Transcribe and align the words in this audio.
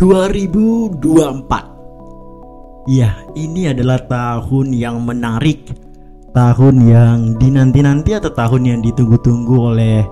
2024 0.00 2.88
Ya, 2.88 3.20
ini 3.36 3.68
adalah 3.68 4.00
tahun 4.08 4.72
yang 4.72 5.04
menarik. 5.04 5.68
Tahun 6.32 6.80
yang 6.80 7.36
dinanti-nanti 7.36 8.16
atau 8.16 8.32
tahun 8.32 8.64
yang 8.64 8.80
ditunggu-tunggu 8.80 9.52
oleh 9.52 10.08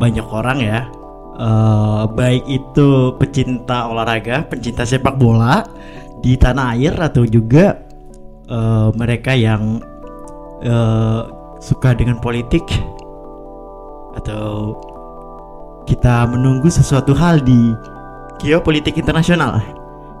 banyak 0.00 0.24
orang 0.24 0.64
ya. 0.64 0.88
Uh, 1.36 2.08
Baik 2.16 2.48
itu 2.48 3.12
pecinta 3.20 3.92
olahraga, 3.92 4.48
pencinta 4.48 4.88
sepak 4.88 5.20
bola 5.20 5.68
di 6.24 6.32
tanah 6.40 6.72
air 6.72 6.96
Atau 6.96 7.28
juga 7.28 7.76
uh, 8.48 8.88
mereka 8.96 9.36
yang 9.36 9.84
uh, 10.64 11.28
suka 11.60 11.92
dengan 11.92 12.16
politik 12.24 12.64
Atau 14.16 14.80
kita 15.84 16.24
menunggu 16.32 16.72
sesuatu 16.72 17.12
hal 17.12 17.44
di 17.44 17.76
geopolitik 18.40 18.96
internasional. 19.00 19.60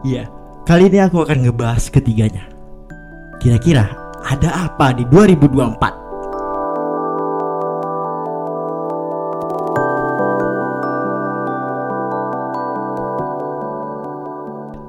Iya, 0.04 0.28
kali 0.64 0.88
ini 0.88 1.00
aku 1.02 1.24
akan 1.24 1.48
ngebahas 1.48 1.88
ketiganya. 1.90 2.48
Kira-kira 3.40 3.92
ada 4.24 4.70
apa 4.70 4.96
di 4.96 5.04
2024? 5.08 6.06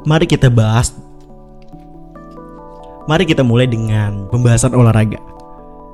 Mari 0.07 0.23
kita 0.23 0.48
bahas 0.48 0.96
Mari 3.07 3.23
kita 3.23 3.40
mulai 3.40 3.71
dengan 3.71 4.27
pembahasan 4.27 4.76
olahraga. 4.76 5.16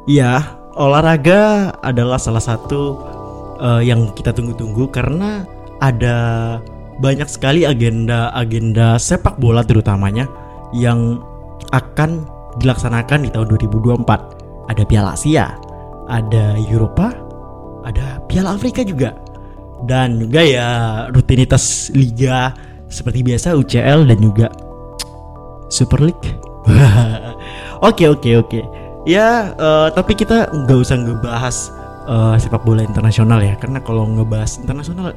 Iya, 0.10 0.42
olahraga 0.74 1.70
adalah 1.86 2.18
salah 2.18 2.42
satu 2.42 2.98
uh, 3.62 3.86
yang 3.86 4.10
kita 4.18 4.34
tunggu-tunggu 4.34 4.90
karena 4.90 5.46
ada 5.78 6.58
banyak 7.02 7.26
sekali 7.26 7.66
agenda-agenda 7.66 9.02
sepak 9.02 9.40
bola 9.42 9.66
terutamanya 9.66 10.30
yang 10.76 11.22
akan 11.74 12.26
dilaksanakan 12.62 13.26
di 13.26 13.30
tahun 13.34 13.48
2024. 13.58 14.70
Ada 14.70 14.84
Piala 14.88 15.18
Asia, 15.18 15.58
ada 16.08 16.56
Eropa, 16.70 17.12
ada 17.84 18.22
Piala 18.30 18.56
Afrika 18.56 18.86
juga. 18.86 19.18
Dan 19.84 20.16
juga 20.16 20.40
ya 20.40 20.68
rutinitas 21.12 21.92
liga 21.92 22.56
seperti 22.88 23.20
biasa 23.26 23.58
UCL 23.58 24.08
dan 24.08 24.18
juga 24.22 24.48
Super 25.68 26.00
League. 26.08 26.30
Oke 27.84 28.08
oke 28.08 28.32
oke. 28.40 28.64
Ya 29.04 29.52
uh, 29.60 29.92
tapi 29.92 30.16
kita 30.16 30.48
nggak 30.56 30.80
usah 30.80 30.96
ngebahas 30.96 31.56
uh, 32.08 32.36
sepak 32.40 32.64
bola 32.64 32.80
internasional 32.80 33.44
ya 33.44 33.60
karena 33.60 33.84
kalau 33.84 34.08
ngebahas 34.08 34.56
internasional 34.64 35.12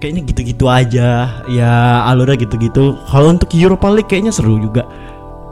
kayaknya 0.00 0.22
gitu-gitu 0.26 0.64
aja. 0.66 1.44
Ya 1.46 2.02
alurnya 2.08 2.40
gitu-gitu. 2.40 2.96
Kalau 3.06 3.30
untuk 3.30 3.52
Europa 3.52 3.86
League 3.92 4.08
kayaknya 4.08 4.32
seru 4.32 4.56
juga. 4.58 4.88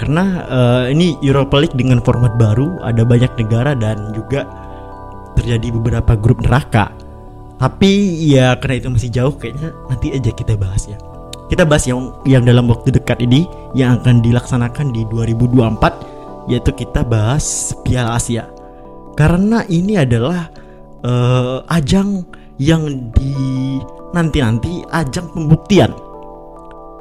Karena 0.00 0.46
uh, 0.48 0.84
ini 0.88 1.18
Europa 1.20 1.58
League 1.60 1.76
dengan 1.76 2.00
format 2.00 2.34
baru 2.40 2.80
ada 2.82 3.02
banyak 3.04 3.34
negara 3.36 3.76
dan 3.76 4.14
juga 4.16 4.48
terjadi 5.36 5.70
beberapa 5.74 6.16
grup 6.16 6.40
neraka. 6.42 6.90
Tapi 7.58 8.22
ya 8.22 8.54
karena 8.56 8.74
itu 8.78 8.88
masih 8.88 9.10
jauh 9.10 9.34
kayaknya 9.34 9.74
nanti 9.90 10.14
aja 10.14 10.30
kita 10.30 10.54
bahas 10.54 10.86
ya. 10.86 10.98
Kita 11.50 11.66
bahas 11.66 11.84
yang 11.90 12.14
yang 12.22 12.46
dalam 12.46 12.70
waktu 12.70 12.94
dekat 12.94 13.18
ini 13.18 13.44
yang 13.74 13.98
akan 13.98 14.22
dilaksanakan 14.22 14.94
di 14.94 15.02
2024 15.10 16.48
yaitu 16.48 16.70
kita 16.72 17.02
bahas 17.02 17.74
Piala 17.82 18.14
Asia. 18.14 18.46
Karena 19.18 19.66
ini 19.66 19.98
adalah 19.98 20.46
uh, 21.02 21.66
ajang 21.66 22.22
yang 22.62 23.10
di 23.14 23.34
nanti-nanti 24.12 24.84
ajang 24.88 25.28
pembuktian. 25.32 25.92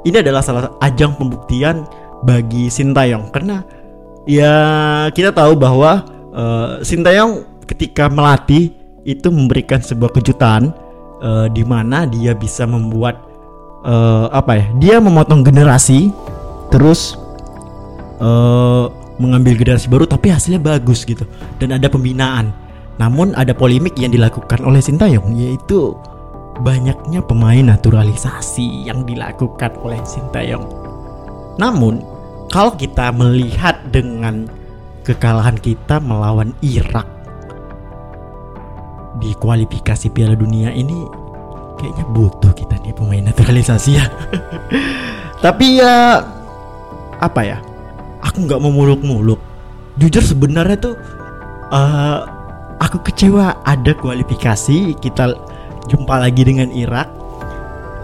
Ini 0.08 0.24
adalah 0.24 0.42
salah 0.44 0.72
ajang 0.80 1.20
pembuktian 1.20 1.84
bagi 2.24 2.72
Sintayong 2.72 3.30
karena 3.30 3.62
ya 4.24 4.54
kita 5.12 5.36
tahu 5.36 5.58
bahwa 5.60 6.06
uh, 6.32 6.80
Sintayong 6.82 7.64
ketika 7.68 8.08
melatih 8.08 8.72
itu 9.08 9.28
memberikan 9.32 9.80
sebuah 9.80 10.12
kejutan 10.16 10.72
uh, 11.24 11.48
di 11.52 11.64
mana 11.64 12.08
dia 12.08 12.36
bisa 12.36 12.64
membuat 12.64 13.20
uh, 13.84 14.32
apa 14.32 14.52
ya? 14.60 14.66
Dia 14.80 14.96
memotong 15.04 15.44
generasi 15.44 16.12
terus 16.72 17.16
uh, 18.20 18.92
mengambil 19.18 19.58
generasi 19.58 19.90
baru 19.90 20.06
tapi 20.06 20.30
hasilnya 20.30 20.62
bagus 20.62 21.04
gitu 21.04 21.26
dan 21.58 21.76
ada 21.76 21.90
pembinaan. 21.90 22.54
Namun 22.98 23.38
ada 23.38 23.54
polemik 23.54 23.94
yang 23.98 24.10
dilakukan 24.10 24.66
oleh 24.66 24.82
Sintayong 24.82 25.38
yaitu 25.38 25.94
banyaknya 26.62 27.22
pemain 27.22 27.66
naturalisasi 27.74 28.90
yang 28.90 29.06
dilakukan 29.06 29.78
oleh 29.82 30.02
Sintayong. 30.06 30.66
Namun, 31.62 32.02
kalau 32.50 32.74
kita 32.74 33.14
melihat 33.14 33.78
dengan 33.90 34.50
kekalahan 35.06 35.58
kita 35.58 36.02
melawan 36.02 36.54
Irak 36.64 37.06
di 39.18 39.34
kualifikasi 39.38 40.14
Piala 40.14 40.38
Dunia 40.38 40.70
ini 40.70 41.08
kayaknya 41.78 42.06
butuh 42.14 42.54
kita 42.54 42.78
nih 42.82 42.94
pemain 42.94 43.26
naturalisasi 43.26 43.92
ya. 43.98 44.06
Tapi 45.46 45.82
ya 45.82 46.22
apa 47.22 47.42
ya? 47.46 47.58
Aku 48.26 48.46
nggak 48.46 48.62
mau 48.62 48.74
muluk-muluk. 48.74 49.42
Jujur 49.98 50.22
sebenarnya 50.22 50.78
tuh 50.78 50.96
uh, 51.74 52.20
aku 52.78 53.02
kecewa 53.06 53.62
ada 53.66 53.94
kualifikasi 53.98 54.94
kita 55.02 55.34
jumpa 55.88 56.20
lagi 56.20 56.44
dengan 56.44 56.70
Irak 56.72 57.08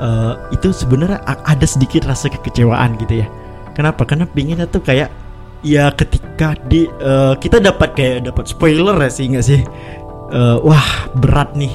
uh, 0.04 0.34
itu 0.52 0.76
sebenarnya 0.76 1.22
ada 1.26 1.66
sedikit 1.68 2.04
rasa 2.08 2.28
kekecewaan 2.28 3.00
gitu 3.00 3.24
ya. 3.24 3.28
Kenapa? 3.74 4.06
Karena 4.06 4.28
pinginnya 4.30 4.68
tuh 4.70 4.84
kayak 4.84 5.10
ya 5.64 5.90
ketika 5.96 6.60
di 6.68 6.86
uh, 7.02 7.34
kita 7.40 7.64
dapat 7.64 7.96
kayak 7.96 8.30
dapat 8.30 8.46
spoiler 8.52 9.00
ya 9.00 9.10
sih 9.10 9.26
nggak 9.32 9.46
sih? 9.46 9.62
Uh, 10.34 10.58
wah 10.62 11.10
berat 11.18 11.56
nih. 11.58 11.74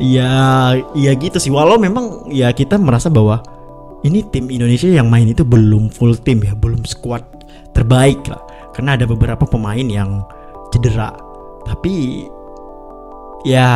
Ya 0.00 0.32
ya 0.96 1.12
gitu 1.18 1.36
sih. 1.36 1.52
Walau 1.52 1.76
memang 1.76 2.30
ya 2.32 2.48
kita 2.54 2.80
merasa 2.80 3.12
bahwa 3.12 3.44
ini 4.02 4.24
tim 4.32 4.48
Indonesia 4.48 4.88
yang 4.88 5.12
main 5.12 5.28
itu 5.28 5.44
belum 5.46 5.92
full 5.92 6.16
tim 6.18 6.42
ya 6.42 6.56
belum 6.56 6.86
squad 6.88 7.22
terbaik 7.76 8.24
lah. 8.30 8.40
Karena 8.72 8.96
ada 8.96 9.04
beberapa 9.04 9.44
pemain 9.44 9.84
yang 9.84 10.24
cedera. 10.72 11.12
Tapi 11.68 12.24
ya 13.46 13.68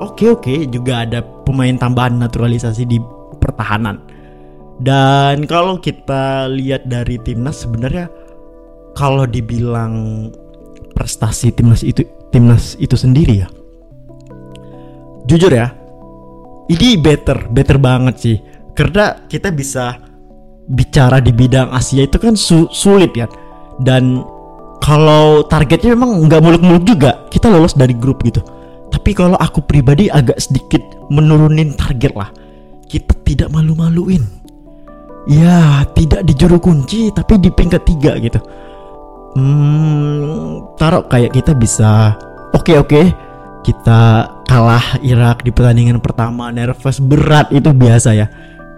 oke 0.00 0.16
okay, 0.16 0.28
oke. 0.28 0.42
Okay. 0.44 0.58
juga 0.68 1.04
ada 1.04 1.20
pemain 1.22 1.74
tambahan 1.76 2.18
naturalisasi 2.20 2.82
di 2.88 2.98
pertahanan. 3.40 4.00
Dan 4.82 5.46
kalau 5.46 5.78
kita 5.78 6.50
lihat 6.50 6.88
dari 6.90 7.20
timnas 7.22 7.62
sebenarnya 7.62 8.10
kalau 8.98 9.28
dibilang 9.28 10.26
prestasi 10.92 11.54
timnas 11.54 11.86
itu 11.86 12.02
timnas 12.34 12.74
itu 12.76 12.98
sendiri 12.98 13.46
ya 13.46 13.48
jujur 15.24 15.52
ya 15.54 15.70
ini 16.70 16.96
better 16.98 17.52
better 17.52 17.78
banget 17.78 18.14
sih. 18.18 18.36
Karena 18.72 19.28
kita 19.28 19.52
bisa 19.52 20.00
bicara 20.64 21.20
di 21.20 21.28
bidang 21.34 21.68
Asia 21.68 22.08
itu 22.08 22.16
kan 22.16 22.32
su 22.32 22.64
sulit 22.72 23.12
ya. 23.12 23.28
Dan 23.76 24.24
kalau 24.80 25.44
targetnya 25.46 25.94
memang 25.94 26.26
nggak 26.26 26.42
muluk-muluk 26.42 26.84
juga 26.88 27.22
kita 27.30 27.46
lolos 27.52 27.76
dari 27.76 27.94
grup 27.94 28.24
gitu 28.26 28.42
tapi 29.02 29.18
kalau 29.18 29.34
aku 29.34 29.66
pribadi 29.66 30.06
agak 30.06 30.38
sedikit 30.38 30.78
menurunin 31.10 31.74
target 31.74 32.14
lah. 32.14 32.30
Kita 32.86 33.18
tidak 33.26 33.50
malu-maluin. 33.50 34.22
Ya, 35.26 35.82
tidak 35.98 36.22
di 36.22 36.30
juru 36.38 36.62
kunci 36.62 37.10
tapi 37.10 37.34
di 37.42 37.50
peringkat 37.50 37.82
tiga 37.82 38.14
gitu. 38.22 38.38
Hmm, 39.34 40.62
taruh 40.78 41.02
kayak 41.10 41.34
kita 41.34 41.50
bisa 41.50 42.14
oke 42.54 42.62
okay, 42.62 42.78
oke 42.78 42.94
okay, 42.94 43.10
kita 43.66 44.30
kalah 44.46 44.86
Irak 45.02 45.42
di 45.42 45.50
pertandingan 45.50 45.98
pertama 45.98 46.54
nervous 46.54 47.02
berat 47.02 47.50
itu 47.50 47.74
biasa 47.74 48.14
ya. 48.14 48.30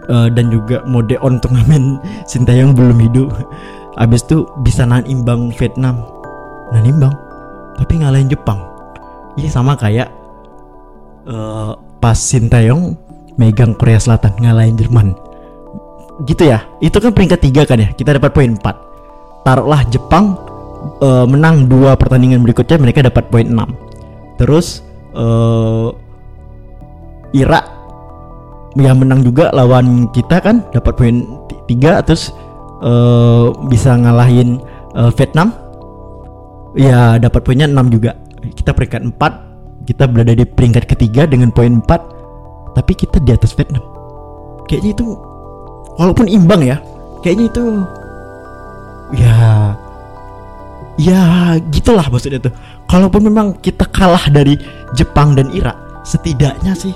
Uh, 0.09 0.33
dan 0.33 0.49
juga 0.49 0.81
mode 0.89 1.21
on 1.21 1.37
turnamen 1.37 2.01
Sintayong 2.33 2.73
belum 2.73 2.97
hidup. 2.97 3.29
Abis 4.01 4.25
itu 4.25 4.49
bisa 4.65 4.89
nahan 4.89 5.05
imbang 5.05 5.53
Vietnam. 5.61 6.01
Nahan 6.73 6.89
imbang 6.89 7.13
tapi 7.77 8.01
ngalahin 8.01 8.33
Jepang 8.33 8.73
ini 9.35 9.51
sama 9.51 9.75
kayak 9.75 10.11
uh, 11.29 11.77
pas 11.99 12.17
Sintayong 12.17 12.97
megang 13.41 13.75
Korea 13.75 13.99
Selatan 13.99 14.35
ngalahin 14.41 14.77
Jerman. 14.79 15.17
Gitu 16.29 16.47
ya 16.47 16.63
itu 16.79 16.95
kan 16.95 17.11
peringkat 17.11 17.43
tiga 17.43 17.67
kan 17.67 17.83
ya 17.83 17.91
kita 17.91 18.15
dapat 18.15 18.31
poin 18.31 18.55
4 18.55 18.63
taruhlah 19.43 19.83
Jepang 19.91 20.39
uh, 21.03 21.27
menang 21.27 21.67
dua 21.67 21.99
pertandingan 21.99 22.47
berikutnya 22.47 22.79
mereka 22.79 23.03
dapat 23.03 23.27
poin 23.35 23.51
6 23.51 24.39
terus 24.39 24.87
uh, 25.19 25.91
Irak 27.35 27.67
yang 28.79 29.03
menang 29.03 29.27
juga 29.27 29.51
lawan 29.51 30.07
kita 30.15 30.39
kan 30.39 30.63
dapat 30.71 30.95
poin 30.95 31.27
3 31.67 32.07
terus 32.07 32.31
uh, 32.83 33.55
bisa 33.71 33.95
ngalahin 33.95 34.59
uh, 34.95 35.11
Vietnam. 35.15 35.55
Ya 36.75 37.23
dapat 37.23 37.47
poinnya 37.47 37.71
6 37.71 37.95
juga. 37.95 38.19
Kita 38.55 38.75
peringkat 38.75 39.15
4 39.15 39.44
kita 39.85 40.09
berada 40.09 40.33
di 40.33 40.45
peringkat 40.49 40.89
ketiga 40.89 41.29
dengan 41.29 41.53
poin 41.53 41.81
4 41.81 42.75
tapi 42.75 42.93
kita 42.97 43.21
di 43.23 43.31
atas 43.31 43.53
Vietnam. 43.55 43.85
Kayaknya 44.67 44.91
itu 44.97 45.07
walaupun 46.01 46.27
imbang 46.27 46.65
ya 46.65 46.81
kayaknya 47.21 47.47
itu 47.53 47.63
ya 49.15 49.37
ya 50.99 51.21
gitulah 51.71 52.09
maksudnya 52.09 52.41
tuh. 52.41 52.55
Kalaupun 52.89 53.29
memang 53.29 53.61
kita 53.61 53.85
kalah 53.93 54.27
dari 54.33 54.57
Jepang 54.97 55.37
dan 55.37 55.53
Irak 55.53 55.77
setidaknya 56.05 56.73
sih 56.77 56.93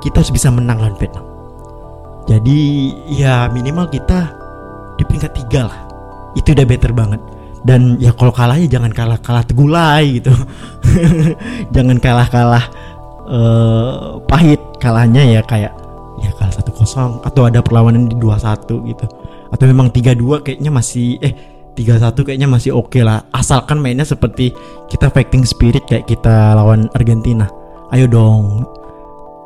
kita 0.00 0.24
harus 0.24 0.32
bisa 0.32 0.48
menang 0.48 0.80
lawan 0.80 0.96
Vietnam. 0.96 1.24
Jadi 2.28 2.92
ya 3.08 3.48
minimal 3.48 3.88
kita 3.88 4.32
di 4.96 5.02
peringkat 5.04 5.32
tiga 5.44 5.68
lah. 5.68 5.80
Itu 6.36 6.52
udah 6.52 6.66
better 6.68 6.92
banget 6.92 7.20
dan 7.66 7.98
ya 7.98 8.14
kalau 8.14 8.30
kalah 8.30 8.58
ya 8.58 8.68
jangan 8.70 8.92
kalah 8.94 9.18
kalah 9.18 9.42
tegulai 9.42 10.22
gitu. 10.22 10.30
Jangan 11.74 11.98
kalah 11.98 12.28
kalah 12.30 12.64
uh, 13.26 14.22
pahit 14.30 14.60
kalahnya 14.78 15.26
ya 15.26 15.40
kayak 15.42 15.74
ya 16.22 16.30
kalah 16.38 16.54
satu 16.54 16.70
kosong 16.74 17.18
atau 17.22 17.46
ada 17.46 17.62
perlawanan 17.62 18.06
di 18.06 18.16
dua 18.18 18.38
satu 18.38 18.82
gitu. 18.86 19.06
Atau 19.50 19.66
memang 19.66 19.90
tiga 19.90 20.14
dua 20.14 20.44
kayaknya 20.44 20.70
masih 20.70 21.18
eh 21.18 21.34
tiga 21.74 21.98
satu 21.98 22.22
kayaknya 22.22 22.46
masih 22.46 22.74
oke 22.74 22.94
okay 22.94 23.02
lah. 23.02 23.26
Asalkan 23.34 23.82
mainnya 23.82 24.06
seperti 24.06 24.54
kita 24.86 25.10
fighting 25.10 25.42
spirit 25.42 25.82
kayak 25.90 26.06
kita 26.06 26.54
lawan 26.54 26.86
Argentina. 26.94 27.50
Ayo 27.90 28.06
dong. 28.06 28.68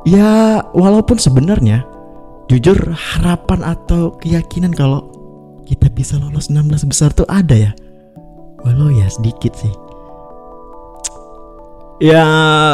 Ya 0.02 0.60
walaupun 0.74 1.16
sebenarnya 1.16 1.86
jujur 2.50 2.76
harapan 2.92 3.62
atau 3.64 4.18
keyakinan 4.18 4.74
kalau 4.74 5.08
kita 5.64 5.88
bisa 5.88 6.18
lolos 6.18 6.50
16 6.50 6.90
besar 6.90 7.14
tuh 7.14 7.24
ada 7.30 7.54
ya 7.54 7.72
walau 8.66 8.88
ya 8.90 9.06
sedikit 9.10 9.54
sih. 9.58 9.74
Ya 12.02 12.26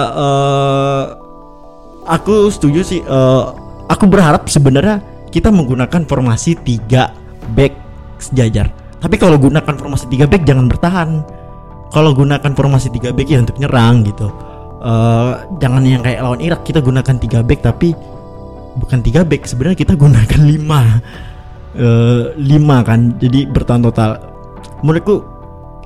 uh, 0.08 1.04
aku 2.08 2.48
setuju 2.48 2.80
sih 2.80 3.00
uh, 3.04 3.52
aku 3.92 4.08
berharap 4.08 4.48
sebenarnya 4.48 5.04
kita 5.28 5.52
menggunakan 5.52 6.08
formasi 6.08 6.56
3 6.56 7.52
back 7.52 7.72
sejajar. 8.16 8.72
Tapi 8.98 9.14
kalau 9.20 9.36
gunakan 9.36 9.74
formasi 9.76 10.08
3 10.08 10.24
back 10.24 10.42
jangan 10.48 10.66
bertahan. 10.66 11.10
Kalau 11.88 12.12
gunakan 12.12 12.52
formasi 12.52 12.92
3 12.92 13.16
back 13.16 13.28
ya 13.28 13.40
untuk 13.44 13.56
nyerang 13.60 14.04
gitu. 14.04 14.28
Uh, 14.78 15.42
jangan 15.58 15.82
yang 15.82 16.00
kayak 16.06 16.22
lawan 16.22 16.38
Irak 16.38 16.62
kita 16.62 16.78
gunakan 16.78 17.16
3 17.18 17.42
back 17.42 17.60
tapi 17.66 17.92
bukan 18.78 19.02
3 19.02 19.26
back 19.26 19.42
sebenarnya 19.44 19.78
kita 19.82 19.98
gunakan 19.98 20.40
5 20.40 20.54
uh, 21.82 22.24
5 22.38 22.88
kan 22.88 23.00
jadi 23.20 23.40
bertahan 23.50 23.82
total. 23.84 24.10
Menurutku 24.80 25.37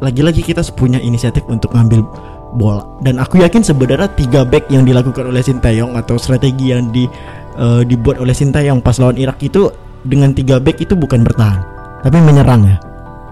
lagi-lagi 0.02 0.42
kita 0.42 0.66
punya 0.74 0.98
inisiatif 0.98 1.46
untuk 1.46 1.70
ngambil 1.72 2.02
bola. 2.58 2.82
Dan 3.00 3.22
aku 3.22 3.38
yakin 3.38 3.62
sebenarnya 3.62 4.10
tiga 4.18 4.42
back 4.42 4.66
yang 4.68 4.82
dilakukan 4.82 5.30
oleh 5.30 5.40
Sintayong 5.40 5.94
atau 5.94 6.18
strategi 6.18 6.74
yang 6.74 6.90
di 6.90 7.06
uh, 7.56 7.86
dibuat 7.86 8.18
oleh 8.18 8.34
Sintayong 8.34 8.82
pas 8.82 8.98
lawan 8.98 9.16
Irak 9.16 9.38
itu 9.40 9.70
dengan 10.02 10.34
tiga 10.34 10.58
back 10.58 10.82
itu 10.82 10.98
bukan 10.98 11.22
bertahan 11.22 11.62
tapi 12.02 12.18
menyerang 12.18 12.66
ya. 12.66 12.76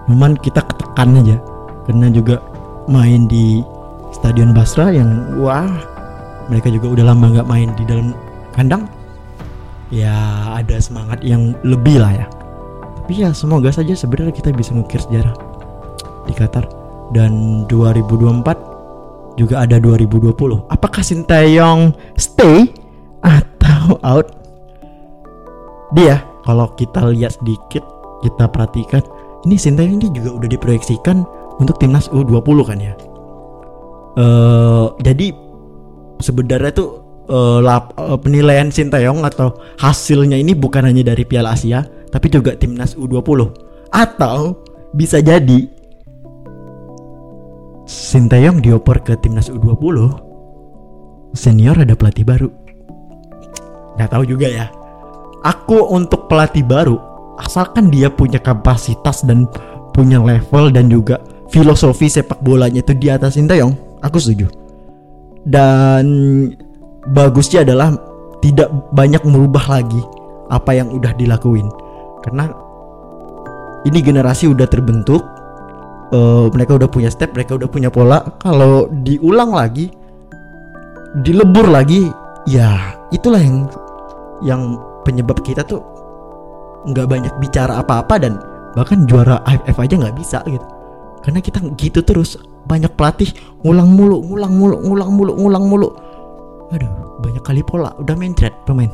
Cuman 0.07 0.39
kita 0.39 0.63
ketekan 0.63 1.19
aja. 1.19 1.37
Karena 1.85 2.07
juga 2.07 2.39
main 2.87 3.27
di 3.27 3.59
Stadion 4.15 4.55
Basra 4.55 4.95
yang 4.95 5.35
wah 5.43 5.67
mereka 6.47 6.71
juga 6.71 6.87
udah 6.87 7.05
lama 7.11 7.35
nggak 7.35 7.49
main 7.51 7.69
di 7.75 7.83
dalam 7.83 8.15
kandang. 8.55 8.87
Ya 9.91 10.15
ada 10.55 10.79
semangat 10.79 11.19
yang 11.19 11.51
lebih 11.67 11.99
lah 11.99 12.15
ya. 12.15 12.25
Tapi 13.03 13.27
ya 13.27 13.35
semoga 13.35 13.75
saja 13.75 13.91
sebenarnya 13.91 14.31
kita 14.31 14.55
bisa 14.55 14.71
ngukir 14.71 15.03
sejarah 15.03 15.50
di 16.31 16.35
Qatar. 16.39 16.65
Dan 17.11 17.63
2024 17.67 18.71
juga 19.35 19.63
ada 19.63 19.79
2020 19.79 20.67
apakah 20.71 21.03
Sintayong 21.03 21.95
stay 22.19 22.67
atau 23.23 23.99
out? 24.03 24.27
Dia 25.95 26.23
kalau 26.47 26.71
kita 26.79 27.11
lihat 27.11 27.35
sedikit 27.39 27.83
kita 28.23 28.47
perhatikan 28.47 29.03
ini 29.47 29.55
Sintayong 29.59 29.99
ini 29.99 30.07
juga 30.11 30.29
udah 30.39 30.49
diproyeksikan 30.51 31.23
untuk 31.59 31.77
timnas 31.79 32.07
U20 32.11 32.57
kan 32.63 32.79
ya? 32.79 32.93
Uh, 34.11 34.91
jadi 34.99 35.31
sebenarnya 36.19 36.71
tuh 36.75 36.99
uh, 37.31 37.63
uh, 37.63 38.19
penilaian 38.19 38.69
Sintayong 38.69 39.23
atau 39.23 39.55
hasilnya 39.79 40.35
ini 40.35 40.51
bukan 40.51 40.87
hanya 40.87 41.15
dari 41.15 41.23
Piala 41.23 41.55
Asia 41.55 41.87
tapi 42.11 42.27
juga 42.27 42.53
timnas 42.59 42.93
U20 42.99 43.47
atau 43.91 44.59
bisa 44.91 45.23
jadi 45.23 45.80
Sintayong 47.91 48.63
dioper 48.63 49.03
ke 49.03 49.19
timnas 49.19 49.51
U20 49.51 50.15
senior 51.35 51.75
ada 51.75 51.91
pelatih 51.91 52.23
baru. 52.23 52.47
Nggak 53.99 54.09
tahu 54.15 54.23
juga 54.23 54.47
ya. 54.47 54.71
Aku 55.43 55.91
untuk 55.91 56.31
pelatih 56.31 56.63
baru 56.63 56.95
asalkan 57.43 57.91
dia 57.91 58.07
punya 58.07 58.39
kapasitas 58.39 59.27
dan 59.27 59.43
punya 59.91 60.23
level 60.23 60.71
dan 60.71 60.87
juga 60.87 61.19
filosofi 61.51 62.07
sepak 62.07 62.39
bolanya 62.39 62.79
itu 62.79 62.95
di 62.95 63.11
atas 63.11 63.35
Sintayong 63.35 63.75
aku 63.99 64.23
setuju. 64.23 64.47
Dan 65.43 66.07
bagusnya 67.11 67.67
adalah 67.67 67.91
tidak 68.39 68.71
banyak 68.95 69.19
merubah 69.27 69.67
lagi 69.67 69.99
apa 70.47 70.79
yang 70.79 70.95
udah 70.95 71.11
dilakuin. 71.19 71.67
Karena 72.23 72.55
ini 73.83 73.99
generasi 73.99 74.47
udah 74.47 74.69
terbentuk 74.71 75.27
uh, 76.11 76.47
mereka 76.51 76.77
udah 76.77 76.89
punya 76.91 77.09
step 77.09 77.33
mereka 77.33 77.57
udah 77.57 77.69
punya 77.71 77.89
pola. 77.91 78.21
Kalau 78.39 78.87
diulang 79.03 79.55
lagi 79.55 79.89
dilebur 81.23 81.67
lagi 81.67 82.07
ya 82.47 82.95
itulah 83.11 83.39
yang 83.39 83.67
yang 84.39 84.61
penyebab 85.03 85.43
kita 85.43 85.65
tuh 85.67 85.83
nggak 86.87 87.07
banyak 87.07 87.33
bicara 87.43 87.83
apa-apa 87.83 88.15
dan 88.17 88.39
bahkan 88.73 89.03
juara 89.05 89.43
AFF 89.43 89.77
aja 89.81 89.95
nggak 89.99 90.17
bisa 90.17 90.39
gitu. 90.47 90.63
Karena 91.21 91.39
kita 91.43 91.61
gitu 91.77 92.01
terus 92.01 92.39
banyak 92.65 92.93
pelatih 92.93 93.29
ngulang 93.65 93.89
mulu 93.93 94.21
ngulang 94.25 94.53
mulu 94.53 94.75
ngulang 94.81 95.11
mulu 95.11 95.31
ngulang 95.37 95.65
mulu. 95.67 95.89
Aduh 96.71 96.89
banyak 97.21 97.43
kali 97.43 97.61
pola 97.61 97.93
udah 97.99 98.15
mencret 98.17 98.55
pemain. 98.65 98.89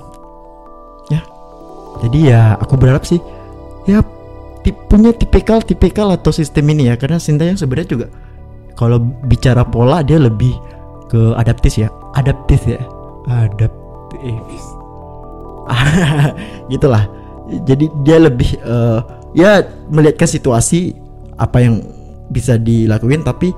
Ya 1.07 1.23
jadi 2.03 2.19
ya 2.19 2.41
aku 2.59 2.75
berharap 2.75 3.07
sih 3.07 3.21
ya 3.87 4.03
punya 4.73 5.11
tipikal-tipikal 5.13 6.11
atau 6.15 6.31
sistem 6.31 6.71
ini 6.73 6.89
ya. 6.91 6.95
Karena 6.95 7.19
Sintayong 7.21 7.59
sebenarnya 7.59 7.89
juga 7.89 8.07
kalau 8.77 9.01
bicara 9.25 9.65
pola 9.65 10.05
dia 10.05 10.21
lebih 10.21 10.53
ke 11.11 11.33
adaptif 11.35 11.79
ya. 11.81 11.89
Adaptif 12.15 12.63
ya. 12.67 12.81
Adaptif 13.27 14.63
gitulah. 16.71 17.07
Jadi 17.47 17.87
dia 18.03 18.17
lebih 18.19 18.59
uh, 18.63 18.99
ya 19.31 19.63
melihatkan 19.88 20.27
situasi 20.27 20.95
apa 21.39 21.63
yang 21.63 21.79
bisa 22.27 22.59
dilakuin 22.59 23.24
tapi 23.24 23.55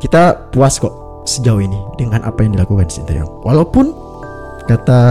kita 0.00 0.48
puas 0.48 0.80
kok 0.80 1.24
sejauh 1.28 1.60
ini 1.60 1.76
dengan 2.00 2.24
apa 2.24 2.42
yang 2.42 2.56
dilakukan 2.56 2.88
Sintayong. 2.88 3.44
Walaupun 3.44 3.92
kata 4.66 5.02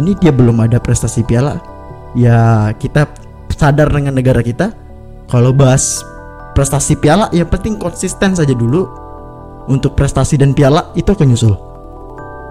ini 0.00 0.16
dia 0.20 0.32
belum 0.32 0.60
ada 0.62 0.80
prestasi 0.80 1.24
piala 1.24 1.58
ya 2.16 2.70
kita 2.76 3.04
sadar 3.56 3.88
dengan 3.88 4.14
negara 4.14 4.44
kita 4.44 4.76
kalau 5.32 5.50
bahas 5.50 6.04
prestasi 6.52 6.94
piala 6.96 7.28
yang 7.32 7.48
penting 7.50 7.80
konsisten 7.80 8.36
saja 8.36 8.52
dulu 8.52 8.86
untuk 9.66 9.98
prestasi 9.98 10.38
dan 10.38 10.54
piala 10.54 10.94
itu 10.94 11.10
akan 11.10 11.26
nyusul. 11.32 11.56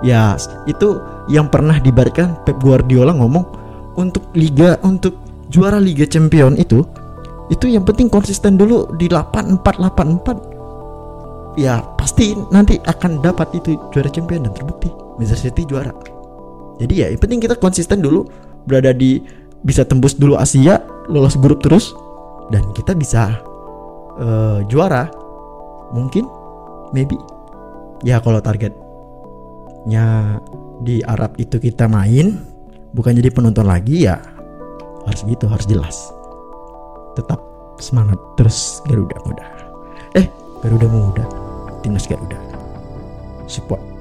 Ya 0.03 0.35
itu 0.67 0.99
yang 1.31 1.47
pernah 1.49 1.79
dibarikan 1.79 2.35
Pep 2.43 2.59
Guardiola 2.59 3.15
ngomong 3.15 3.45
untuk 3.95 4.27
liga 4.35 4.75
untuk 4.83 5.15
juara 5.47 5.79
Liga 5.79 6.03
Champion 6.05 6.59
itu 6.59 6.83
itu 7.47 7.69
yang 7.69 7.85
penting 7.85 8.09
konsisten 8.11 8.57
dulu 8.57 8.89
di 8.97 9.05
8484 9.07 11.61
ya 11.61 11.79
pasti 11.95 12.35
nanti 12.51 12.75
akan 12.83 13.21
dapat 13.23 13.55
itu 13.55 13.79
juara 13.93 14.09
champion 14.11 14.43
dan 14.43 14.53
terbukti. 14.53 14.91
Manchester 15.15 15.47
City 15.49 15.63
juara. 15.63 15.95
Jadi 16.75 16.93
ya 16.99 17.07
yang 17.07 17.23
penting 17.23 17.39
kita 17.39 17.55
konsisten 17.55 18.03
dulu 18.03 18.27
berada 18.67 18.91
di 18.91 19.23
bisa 19.63 19.87
tembus 19.87 20.19
dulu 20.19 20.35
Asia 20.35 20.83
lolos 21.09 21.37
grup 21.37 21.61
terus 21.61 21.93
dan 22.49 22.65
kita 22.73 22.93
bisa 22.97 23.41
uh, 24.19 24.59
juara. 24.69 25.09
Mungkin 25.93 26.25
maybe. 26.91 27.17
Ya 28.03 28.19
kalau 28.19 28.41
targetnya 28.43 28.77
di 30.83 30.99
Arab 31.05 31.39
itu 31.39 31.57
kita 31.57 31.87
main 31.87 32.43
bukan 32.91 33.15
jadi 33.15 33.31
penonton 33.31 33.65
lagi 33.65 34.05
ya 34.05 34.19
harus 35.07 35.21
gitu 35.25 35.47
harus 35.47 35.65
jelas. 35.69 35.95
Tetap 37.15 37.39
semangat 37.79 38.19
terus 38.35 38.83
Garuda 38.89 39.17
muda. 39.23 39.45
Eh 40.17 40.27
Garuda 40.61 40.87
muda. 40.89 41.25
Timnas 41.85 42.09
Garuda. 42.09 42.37
Support 43.45 43.95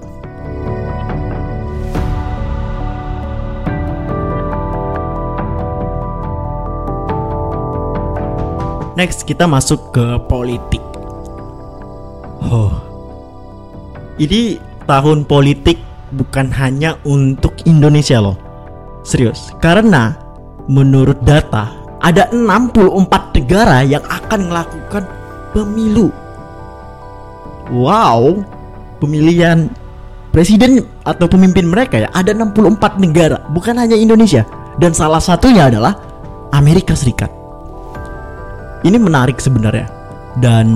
Next 8.95 9.27
kita 9.27 9.51
masuk 9.51 9.91
ke 9.91 10.07
politik. 10.31 10.83
Oh. 12.47 12.71
Ini 14.15 14.63
tahun 14.87 15.27
politik 15.27 15.83
bukan 16.15 16.55
hanya 16.55 16.95
untuk 17.03 17.59
Indonesia 17.67 18.23
loh. 18.23 18.39
Serius. 19.03 19.51
Karena 19.59 20.15
menurut 20.71 21.19
data 21.27 21.75
ada 21.99 22.31
64 22.31 23.35
negara 23.35 23.83
yang 23.83 24.07
akan 24.07 24.41
melakukan 24.47 25.03
pemilu. 25.51 26.15
Wow, 27.75 28.47
pemilihan 29.03 29.73
presiden 30.31 30.87
atau 31.03 31.27
pemimpin 31.27 31.67
mereka 31.67 32.07
ya 32.07 32.09
ada 32.15 32.31
64 32.31 33.03
negara, 33.03 33.43
bukan 33.51 33.75
hanya 33.75 33.99
Indonesia. 33.99 34.47
Dan 34.79 34.95
salah 34.95 35.23
satunya 35.23 35.67
adalah 35.67 35.99
Amerika 36.55 36.95
Serikat. 36.95 37.44
Ini 38.85 38.97
menarik 39.00 39.41
sebenarnya. 39.41 39.88
Dan 40.37 40.67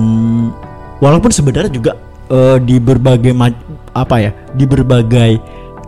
walaupun 0.97 1.29
sebenarnya 1.29 1.69
juga 1.69 1.93
uh, 2.33 2.57
di 2.57 2.81
berbagai 2.81 3.31
apa 3.93 4.15
ya, 4.17 4.31
di 4.57 4.65
berbagai 4.65 5.31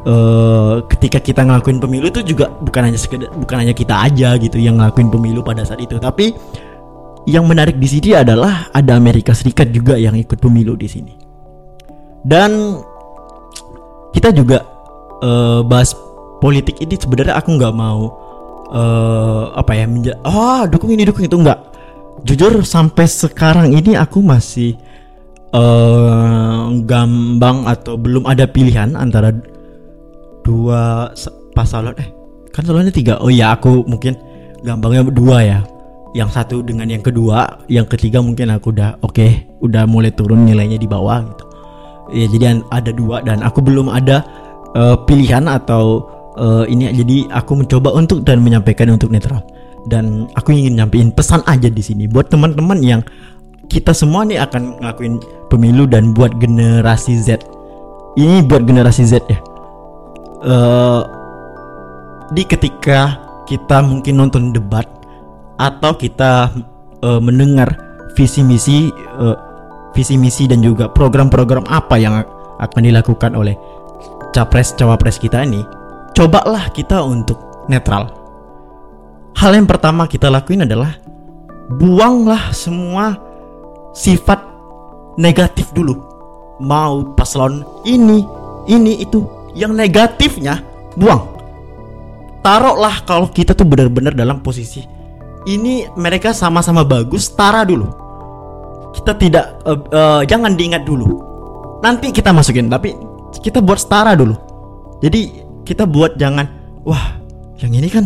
uh, 0.06 0.86
ketika 0.86 1.18
kita 1.18 1.42
ngelakuin 1.42 1.82
pemilu 1.82 2.14
itu 2.14 2.22
juga 2.22 2.54
bukan 2.62 2.92
hanya 2.92 3.00
sekedar 3.00 3.30
bukan 3.34 3.58
hanya 3.66 3.74
kita 3.74 3.96
aja 3.96 4.38
gitu 4.38 4.62
yang 4.62 4.78
ngelakuin 4.78 5.10
pemilu 5.10 5.42
pada 5.42 5.66
saat 5.66 5.82
itu. 5.82 5.98
Tapi 5.98 6.32
yang 7.26 7.46
menarik 7.46 7.78
di 7.78 7.86
sini 7.90 8.18
adalah 8.18 8.70
ada 8.74 8.98
Amerika 8.98 9.34
Serikat 9.34 9.70
juga 9.70 9.98
yang 9.98 10.14
ikut 10.14 10.38
pemilu 10.38 10.78
di 10.78 10.88
sini. 10.90 11.14
Dan 12.22 12.78
kita 14.14 14.30
juga 14.30 14.62
uh, 15.26 15.66
bahas 15.66 15.96
politik 16.42 16.82
ini 16.82 16.98
sebenarnya 16.98 17.38
aku 17.38 17.58
nggak 17.58 17.74
mau 17.74 18.14
uh, 18.74 19.54
apa 19.54 19.72
ya 19.78 19.86
menja 19.86 20.14
oh 20.26 20.66
dukung 20.68 20.92
ini 20.94 21.06
dukung 21.06 21.26
itu 21.26 21.38
nggak 21.38 21.71
jujur 22.26 22.62
sampai 22.62 23.06
sekarang 23.10 23.74
ini 23.74 23.98
aku 23.98 24.22
masih 24.22 24.78
uh, 25.56 26.70
gambang 26.86 27.66
atau 27.68 27.98
belum 27.98 28.28
ada 28.28 28.48
pilihan 28.48 28.96
antara 28.98 29.34
dua 30.46 31.12
pasalon. 31.54 31.96
Eh 31.98 32.10
kan 32.52 32.64
salonnya 32.68 32.94
tiga? 32.94 33.18
Oh 33.22 33.32
ya 33.32 33.56
aku 33.56 33.86
mungkin 33.88 34.18
gampangnya 34.66 35.08
dua 35.10 35.38
ya. 35.44 35.60
Yang 36.12 36.30
satu 36.36 36.60
dengan 36.60 36.92
yang 36.92 37.00
kedua 37.00 37.64
yang 37.72 37.88
ketiga 37.88 38.20
mungkin 38.20 38.52
aku 38.52 38.76
udah 38.76 39.00
oke 39.00 39.16
okay, 39.16 39.48
udah 39.64 39.88
mulai 39.88 40.12
turun 40.12 40.44
nilainya 40.44 40.76
di 40.76 40.88
bawah 40.88 41.24
gitu. 41.24 41.46
Ya 42.12 42.26
jadi 42.28 42.60
ada 42.68 42.92
dua 42.92 43.24
dan 43.24 43.40
aku 43.40 43.64
belum 43.64 43.88
ada 43.88 44.20
uh, 44.76 45.00
pilihan 45.08 45.48
atau 45.48 46.04
uh, 46.36 46.68
ini. 46.68 46.92
Jadi 46.92 47.32
aku 47.32 47.64
mencoba 47.64 47.96
untuk 47.96 48.28
dan 48.28 48.44
menyampaikan 48.44 48.92
untuk 48.92 49.08
netral 49.08 49.40
dan 49.90 50.30
aku 50.38 50.54
ingin 50.54 50.78
nyampein 50.78 51.10
pesan 51.10 51.42
aja 51.50 51.70
di 51.72 51.82
sini 51.82 52.06
buat 52.06 52.30
teman-teman 52.30 52.80
yang 52.86 53.02
kita 53.72 53.96
semua 53.96 54.28
nih 54.28 54.44
akan 54.44 54.84
ngelakuin 54.84 55.16
pemilu 55.48 55.88
dan 55.88 56.12
buat 56.12 56.36
generasi 56.38 57.16
Z. 57.24 57.40
Ini 58.20 58.44
buat 58.44 58.68
generasi 58.68 59.08
Z 59.08 59.24
ya. 59.32 59.40
Uh, 60.42 61.02
di 62.36 62.44
ketika 62.44 63.16
kita 63.48 63.80
mungkin 63.80 64.20
nonton 64.20 64.52
debat 64.52 64.84
atau 65.56 65.96
kita 65.96 66.52
uh, 67.04 67.22
mendengar 67.24 67.72
visi 68.20 68.44
misi 68.44 68.92
uh, 69.20 69.38
visi 69.96 70.16
misi 70.20 70.48
dan 70.48 70.64
juga 70.64 70.92
program-program 70.92 71.68
apa 71.68 71.96
yang 72.00 72.24
akan 72.60 72.82
dilakukan 72.82 73.36
oleh 73.36 73.56
capres 74.32 74.74
cawapres 74.76 75.20
kita 75.20 75.44
ini 75.44 75.62
cobalah 76.16 76.72
kita 76.72 77.04
untuk 77.04 77.38
netral 77.68 78.21
hal 79.38 79.52
yang 79.56 79.68
pertama 79.68 80.08
kita 80.08 80.28
lakuin 80.28 80.66
adalah 80.66 80.98
buanglah 81.78 82.52
semua 82.52 83.16
sifat 83.96 84.40
negatif 85.20 85.72
dulu. 85.76 85.98
Mau 86.62 87.18
paslon 87.18 87.66
ini 87.88 88.22
ini 88.70 89.02
itu 89.02 89.26
yang 89.58 89.74
negatifnya 89.74 90.62
buang. 90.96 91.28
Taruhlah 92.42 93.06
kalau 93.06 93.30
kita 93.30 93.54
tuh 93.54 93.66
benar-benar 93.66 94.18
dalam 94.18 94.42
posisi 94.42 94.82
ini 95.46 95.90
mereka 95.98 96.34
sama-sama 96.34 96.86
bagus 96.86 97.30
tara 97.34 97.66
dulu. 97.66 97.90
Kita 98.92 99.16
tidak 99.16 99.62
uh, 99.66 99.80
uh, 99.90 100.22
jangan 100.26 100.54
diingat 100.54 100.84
dulu. 100.86 101.22
Nanti 101.82 102.14
kita 102.14 102.30
masukin 102.30 102.70
tapi 102.70 102.94
kita 103.42 103.64
buat 103.64 103.82
setara 103.82 104.14
dulu. 104.14 104.36
Jadi 105.02 105.42
kita 105.66 105.90
buat 105.90 106.18
jangan 106.20 106.46
wah 106.86 107.18
yang 107.62 107.74
ini 107.74 107.90
kan 107.90 108.06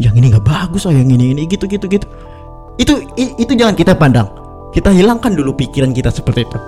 yang 0.00 0.16
ini 0.16 0.32
nggak 0.32 0.46
bagus 0.48 0.88
oh 0.88 0.92
yang 0.92 1.06
ini 1.12 1.36
ini 1.36 1.44
gitu 1.44 1.68
gitu 1.68 1.84
gitu 1.86 2.08
itu 2.80 2.92
itu 3.16 3.52
jangan 3.52 3.76
kita 3.76 3.92
pandang 3.92 4.26
kita 4.72 4.88
hilangkan 4.88 5.36
dulu 5.36 5.52
pikiran 5.52 5.92
kita 5.92 6.08
seperti 6.08 6.48
itu 6.48 6.58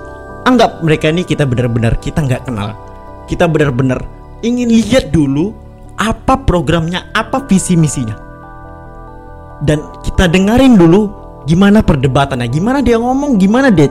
anggap 0.45 0.85
mereka 0.85 1.09
ini 1.09 1.25
kita 1.25 1.49
benar-benar 1.49 1.97
kita 1.99 2.21
nggak 2.21 2.45
kenal 2.45 2.77
kita 3.27 3.49
benar-benar 3.49 4.05
ingin 4.45 4.69
lihat 4.69 5.15
dulu 5.15 5.55
apa 6.03 6.35
programnya, 6.43 7.09
apa 7.15 7.47
visi 7.47 7.79
misinya. 7.79 8.19
Dan 9.63 9.79
kita 10.03 10.27
dengerin 10.27 10.75
dulu 10.75 11.07
gimana 11.47 11.83
perdebatannya, 11.83 12.51
gimana 12.51 12.83
dia 12.83 12.99
ngomong, 12.99 13.39
gimana 13.39 13.71
dia 13.71 13.87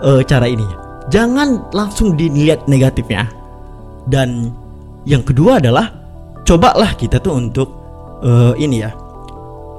uh, 0.00 0.24
cara 0.24 0.48
ininya. 0.48 1.06
Jangan 1.12 1.68
langsung 1.76 2.16
dilihat 2.16 2.64
negatifnya. 2.64 3.28
Dan 4.08 4.50
yang 5.04 5.20
kedua 5.20 5.60
adalah 5.60 5.92
cobalah 6.48 6.96
kita 6.96 7.20
tuh 7.20 7.36
untuk 7.36 7.68
uh, 8.22 8.52
ini 8.56 8.86
ya. 8.86 8.90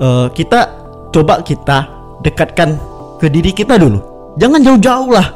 Uh, 0.03 0.27
kita 0.35 0.67
coba 1.13 1.41
kita 1.41 1.88
dekatkan 2.21 2.77
ke 3.17 3.31
diri 3.31 3.55
kita 3.55 3.79
dulu. 3.79 4.00
Jangan 4.38 4.59
jauh-jauh 4.65 5.09
lah 5.13 5.27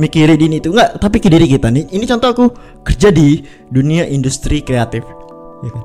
mikirin 0.00 0.40
ini 0.40 0.64
itu 0.64 0.72
enggak 0.72 0.96
tapi 0.96 1.20
ke 1.20 1.28
diri 1.28 1.46
kita 1.46 1.68
nih. 1.68 1.88
Ini 1.92 2.04
contoh 2.08 2.28
aku 2.32 2.44
kerja 2.84 3.12
di 3.12 3.44
dunia 3.68 4.08
industri 4.08 4.64
kreatif 4.64 5.04
ya 5.62 5.70
kan? 5.70 5.84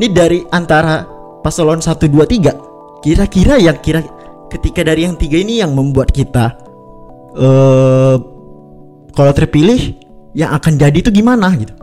Ini 0.00 0.06
dari 0.12 0.38
antara 0.52 1.06
paslon 1.40 1.80
1 1.80 1.96
2 1.96 2.24
3 2.24 3.04
kira-kira 3.04 3.60
yang 3.60 3.78
kira 3.80 4.00
ketika 4.52 4.84
dari 4.84 5.04
yang 5.08 5.16
tiga 5.16 5.40
ini 5.40 5.60
yang 5.60 5.72
membuat 5.72 6.12
kita 6.12 6.56
uh, 7.36 8.16
kalau 9.12 9.32
terpilih 9.32 9.96
yang 10.34 10.52
akan 10.54 10.76
jadi 10.78 10.98
itu 11.00 11.10
gimana 11.10 11.52
gitu? 11.56 11.74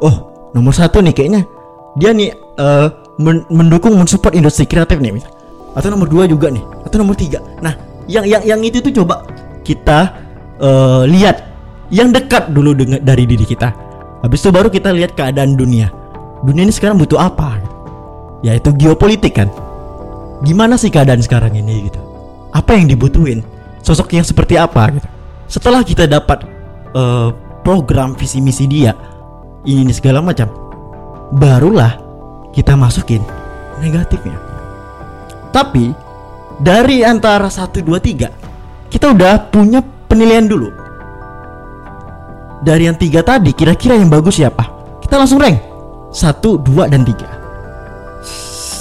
Oh 0.00 0.50
nomor 0.54 0.72
satu 0.72 1.02
nih 1.02 1.12
kayaknya. 1.12 1.42
Dia 1.96 2.12
nih 2.12 2.32
uh, 2.60 2.88
men 3.16 3.44
mendukung 3.48 3.96
mensupport 3.96 4.36
industri 4.36 4.68
kreatif 4.68 5.00
nih 5.00 5.12
misal 5.14 5.32
atau 5.76 5.88
nomor 5.92 6.08
dua 6.08 6.24
juga 6.28 6.52
nih 6.52 6.64
atau 6.84 6.96
nomor 7.00 7.16
tiga 7.16 7.40
nah 7.60 7.72
yang 8.06 8.24
yang 8.24 8.42
yang 8.44 8.60
itu 8.62 8.78
tuh 8.80 9.02
coba 9.02 9.26
kita 9.66 10.14
uh, 10.62 11.02
lihat 11.04 11.42
yang 11.90 12.10
dekat 12.10 12.50
dulu 12.50 12.74
dengan 12.74 13.02
dari 13.02 13.26
diri 13.26 13.46
kita. 13.46 13.70
Habis 14.22 14.42
itu 14.42 14.50
baru 14.50 14.68
kita 14.70 14.90
lihat 14.90 15.14
keadaan 15.14 15.54
dunia. 15.54 15.90
Dunia 16.42 16.66
ini 16.66 16.74
sekarang 16.74 16.98
butuh 16.98 17.18
apa? 17.18 17.58
Yaitu 18.42 18.74
geopolitik 18.74 19.38
kan. 19.38 19.48
Gimana 20.42 20.78
sih 20.78 20.90
keadaan 20.90 21.22
sekarang 21.22 21.54
ini 21.54 21.90
gitu? 21.90 22.00
Apa 22.54 22.78
yang 22.78 22.90
dibutuhin? 22.90 23.42
Sosok 23.82 24.18
yang 24.18 24.26
seperti 24.26 24.58
apa 24.58 24.90
gitu? 24.98 25.08
Setelah 25.46 25.86
kita 25.86 26.10
dapat 26.10 26.42
uh, 26.98 27.30
program 27.62 28.18
visi 28.18 28.42
misi 28.42 28.66
dia, 28.66 28.94
ini 29.62 29.94
segala 29.94 30.18
macam, 30.18 30.50
barulah 31.38 31.94
kita 32.56 32.72
masukin 32.72 33.20
negatifnya. 33.76 34.40
Tapi 35.52 35.92
dari 36.56 37.04
antara 37.04 37.52
1 37.52 37.84
2 37.84 37.84
3 37.84 38.88
kita 38.88 39.12
udah 39.12 39.52
punya 39.52 39.84
penilaian 40.08 40.48
dulu. 40.48 40.72
Dari 42.64 42.88
yang 42.88 42.96
tiga 42.96 43.20
tadi 43.20 43.52
kira-kira 43.52 44.00
yang 44.00 44.08
bagus 44.08 44.40
siapa? 44.40 44.64
Kita 45.04 45.20
langsung 45.20 45.36
rank. 45.36 45.60
Satu 46.16 46.56
dua 46.56 46.88
dan 46.88 47.04
tiga. 47.04 47.28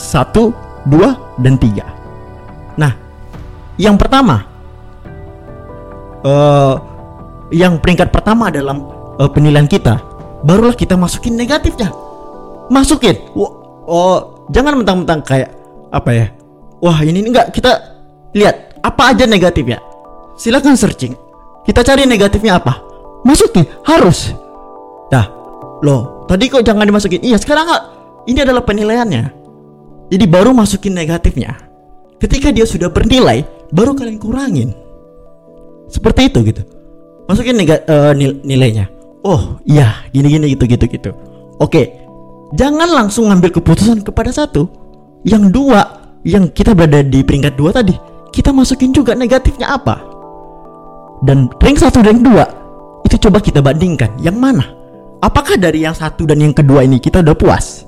Satu 0.07 0.55
dua 0.87 1.19
dan 1.35 1.59
tiga. 1.59 1.83
Nah 2.79 2.95
yang 3.75 3.99
pertama 3.99 4.47
uh, 6.23 6.79
yang 7.51 7.75
peringkat 7.83 8.15
pertama 8.15 8.47
dalam 8.47 8.87
uh, 9.19 9.27
penilaian 9.27 9.67
kita 9.67 9.99
barulah 10.47 10.77
kita 10.77 10.95
masukin 10.95 11.35
negatifnya. 11.35 11.91
Masukin. 12.71 13.19
Oh, 13.35 13.64
oh 13.85 14.47
jangan 14.51 14.81
mentang-mentang 14.81 15.21
kayak 15.25 15.49
apa 15.93 16.09
ya 16.11 16.27
wah 16.81 16.99
ini 17.01 17.23
enggak 17.23 17.53
kita 17.55 17.71
lihat 18.35 18.77
apa 18.83 19.15
aja 19.15 19.25
negatifnya 19.25 19.79
silakan 20.35 20.75
searching. 20.75 21.15
Kita 21.65 21.81
cari 21.81 22.05
negatifnya 22.05 22.61
apa? 22.61 22.77
Masukin, 23.25 23.65
harus. 23.87 24.29
Dah, 25.09 25.25
loh, 25.81 26.27
tadi 26.29 26.45
kok 26.51 26.61
jangan 26.61 26.85
dimasukin? 26.85 27.25
Iya, 27.25 27.41
sekarang 27.41 27.65
nggak. 27.65 27.83
Ini 28.29 28.39
adalah 28.45 28.61
penilaiannya. 28.61 29.23
Jadi 30.13 30.25
baru 30.29 30.53
masukin 30.53 30.93
negatifnya. 30.93 31.57
Ketika 32.21 32.53
dia 32.53 32.69
sudah 32.69 32.93
bernilai, 32.93 33.41
baru 33.73 33.97
kalian 33.97 34.21
kurangin. 34.21 34.69
Seperti 35.89 36.29
itu 36.29 36.45
gitu. 36.45 36.61
Masukin 37.25 37.57
nega, 37.57 37.81
uh, 37.89 38.13
nil 38.13 38.37
nilainya. 38.45 38.85
Oh, 39.25 39.57
iya, 39.65 40.05
gini-gini 40.13 40.53
gitu 40.53 40.69
gitu 40.69 40.85
gitu. 40.85 41.11
Oke. 41.57 42.04
Jangan 42.53 42.89
langsung 42.93 43.33
ngambil 43.33 43.49
keputusan 43.57 44.05
kepada 44.05 44.29
satu. 44.29 44.69
Yang 45.25 45.49
dua, 45.49 45.81
yang 46.21 46.53
kita 46.53 46.77
berada 46.77 47.01
di 47.01 47.25
peringkat 47.25 47.57
dua 47.57 47.73
tadi, 47.73 47.97
kita 48.29 48.53
masukin 48.53 48.93
juga 48.93 49.17
negatifnya 49.17 49.73
apa? 49.73 50.15
dan 51.23 51.47
rank 51.63 51.79
satu 51.79 52.03
dan 52.03 52.19
dua 52.19 52.43
itu 53.07 53.15
coba 53.29 53.39
kita 53.39 53.63
bandingkan 53.63 54.11
yang 54.19 54.35
mana 54.35 54.65
apakah 55.23 55.55
dari 55.55 55.81
yang 55.87 55.95
satu 55.95 56.27
dan 56.27 56.41
yang 56.43 56.51
kedua 56.51 56.83
ini 56.83 56.99
kita 56.99 57.23
udah 57.23 57.37
puas 57.37 57.87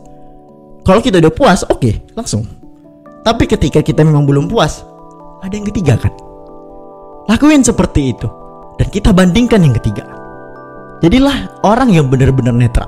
kalau 0.87 1.03
kita 1.03 1.19
udah 1.19 1.33
puas 1.33 1.67
oke 1.67 1.81
okay, 1.81 1.99
langsung 2.15 2.47
Tapi 3.27 3.43
ketika 3.43 3.83
kita 3.83 4.07
memang 4.07 4.23
belum 4.23 4.47
puas, 4.47 4.87
ada 5.43 5.51
yang 5.51 5.67
ketiga 5.67 5.99
kan? 5.99 6.15
Lakuin 7.27 7.59
seperti 7.59 8.15
itu 8.15 8.23
dan 8.79 8.87
kita 8.87 9.11
bandingkan 9.11 9.67
yang 9.67 9.75
ketiga. 9.75 10.07
Jadilah 11.03 11.59
orang 11.67 11.91
yang 11.91 12.07
benar-benar 12.07 12.55
netral. 12.55 12.87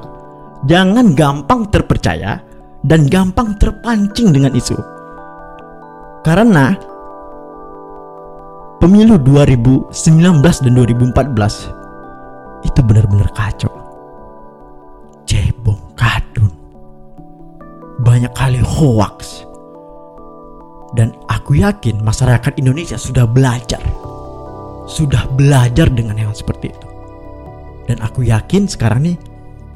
Jangan 0.67 1.15
gampang 1.15 1.71
terpercaya 1.71 2.43
dan 2.83 3.07
gampang 3.07 3.55
terpancing 3.55 4.35
dengan 4.35 4.51
isu. 4.51 4.75
Karena 6.19 6.75
pemilu 8.83 9.15
2019 9.23 9.95
dan 10.43 10.71
2014 10.75 12.67
itu 12.67 12.79
benar-benar 12.83 13.31
kacau. 13.31 13.71
Cebong 15.23 15.79
kadun. 15.95 16.51
Banyak 18.03 18.35
kali 18.35 18.59
hoax. 18.59 19.47
Dan 20.91 21.13
aku 21.29 21.61
yakin 21.61 22.01
masyarakat 22.03 22.59
Indonesia 22.59 22.99
sudah 22.99 23.23
belajar. 23.23 23.79
Sudah 24.89 25.23
belajar 25.37 25.87
dengan 25.87 26.19
hal 26.19 26.35
seperti 26.35 26.73
itu. 26.73 26.87
Dan 27.87 28.01
aku 28.03 28.25
yakin 28.27 28.67
sekarang 28.67 29.05
nih 29.05 29.17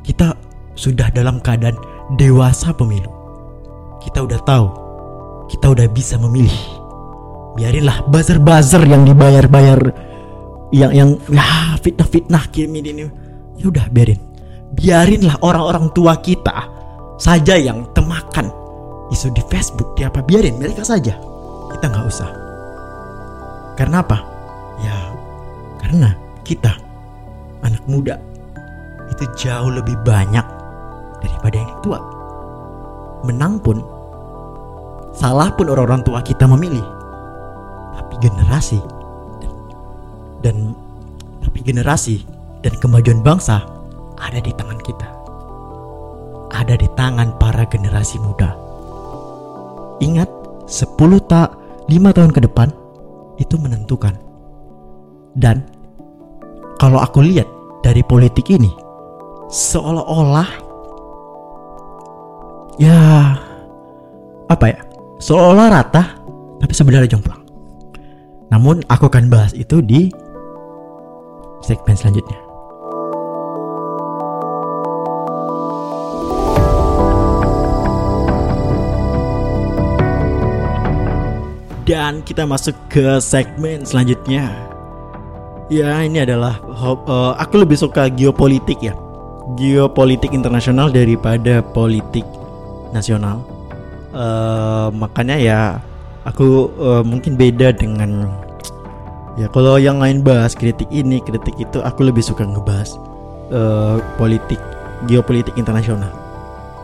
kita 0.04 0.34
sudah 0.74 1.10
dalam 1.14 1.40
keadaan 1.42 1.78
dewasa 2.18 2.74
pemilu. 2.74 3.10
Kita 4.04 4.26
udah 4.26 4.40
tahu, 4.44 4.68
kita 5.50 5.72
udah 5.72 5.88
bisa 5.90 6.20
memilih. 6.20 6.60
Biarinlah 7.54 8.10
buzzer-buzzer 8.10 8.82
yang 8.90 9.06
dibayar-bayar 9.06 9.80
yang 10.74 10.92
yang 10.92 11.10
ya 11.30 11.78
fitnah-fitnah 11.80 12.50
kimi 12.50 12.82
ini. 12.82 13.06
Ya 13.62 13.70
udah 13.70 13.86
biarin. 13.94 14.18
Biarinlah 14.74 15.38
orang-orang 15.46 15.94
tua 15.94 16.18
kita 16.18 16.66
saja 17.22 17.54
yang 17.54 17.86
temakan 17.94 18.50
isu 19.14 19.30
di 19.38 19.46
Facebook 19.54 19.94
di 19.94 20.02
apa 20.02 20.26
biarin 20.26 20.58
mereka 20.58 20.82
saja. 20.82 21.14
Kita 21.70 21.86
nggak 21.94 22.06
usah. 22.10 22.30
Karena 23.78 24.02
apa? 24.02 24.18
Ya 24.82 24.98
karena 25.78 26.10
kita 26.42 26.74
anak 27.62 27.86
muda 27.86 28.18
itu 29.14 29.24
jauh 29.38 29.70
lebih 29.70 29.94
banyak 30.02 30.44
daripada 31.24 31.56
yang 31.56 31.72
tua. 31.80 32.00
Menang 33.24 33.58
pun, 33.64 33.80
salah 35.16 35.50
pun 35.56 35.72
orang-orang 35.72 36.04
tua 36.04 36.20
kita 36.20 36.44
memilih. 36.44 36.84
Tapi 37.96 38.14
generasi 38.20 38.80
dan, 39.40 39.54
dan 40.44 40.56
tapi 41.40 41.60
generasi 41.64 42.28
dan 42.60 42.74
kemajuan 42.80 43.24
bangsa 43.24 43.64
ada 44.20 44.40
di 44.44 44.52
tangan 44.52 44.80
kita. 44.84 45.08
Ada 46.54 46.78
di 46.78 46.88
tangan 46.94 47.40
para 47.42 47.66
generasi 47.66 48.22
muda. 48.22 48.54
Ingat, 50.04 50.30
10 50.68 50.96
tak 51.28 51.56
5 51.90 52.16
tahun 52.16 52.32
ke 52.32 52.42
depan 52.48 52.70
itu 53.40 53.56
menentukan. 53.60 54.16
Dan 55.34 55.66
kalau 56.80 57.02
aku 57.02 57.26
lihat 57.26 57.50
dari 57.82 58.06
politik 58.06 58.48
ini 58.54 58.72
seolah-olah 59.52 60.63
ya 62.82 63.38
apa 64.50 64.66
ya? 64.70 64.80
Seolah 65.22 65.68
rata 65.72 66.04
tapi 66.60 66.74
sebenarnya 66.74 67.16
jomplang. 67.16 67.42
Namun 68.54 68.86
aku 68.86 69.10
akan 69.10 69.34
bahas 69.34 69.54
itu 69.58 69.82
di 69.82 70.14
segmen 71.66 71.98
selanjutnya. 71.98 72.40
Dan 81.84 82.24
kita 82.24 82.48
masuk 82.48 82.78
ke 82.88 83.20
segmen 83.20 83.84
selanjutnya. 83.84 84.48
Ya 85.68 86.00
ini 86.00 86.24
adalah 86.24 86.60
uh, 86.64 87.36
aku 87.36 87.64
lebih 87.64 87.76
suka 87.76 88.08
geopolitik 88.08 88.80
ya. 88.80 88.96
Geopolitik 89.60 90.32
internasional 90.32 90.88
daripada 90.88 91.60
politik 91.60 92.24
nasional. 92.94 93.42
Uh, 94.14 94.94
makanya 94.94 95.36
ya 95.42 95.60
aku 96.24 96.70
uh, 96.78 97.02
mungkin 97.02 97.34
beda 97.34 97.74
dengan 97.74 98.30
ya 99.34 99.50
kalau 99.50 99.82
yang 99.82 99.98
lain 99.98 100.22
bahas 100.22 100.54
kritik 100.54 100.86
ini 100.94 101.18
kritik 101.26 101.58
itu 101.58 101.82
aku 101.82 102.06
lebih 102.06 102.22
suka 102.22 102.46
ngebahas 102.46 102.94
uh, 103.50 103.98
politik 104.22 104.62
geopolitik 105.10 105.58
internasional. 105.58 106.14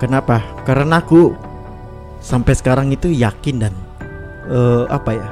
Kenapa? 0.01 0.41
Karena 0.65 0.99
aku 0.99 1.37
sampai 2.19 2.57
sekarang 2.57 2.89
itu 2.89 3.13
yakin 3.13 3.69
dan 3.69 3.73
uh, 4.49 4.89
apa 4.89 5.11
ya? 5.13 5.29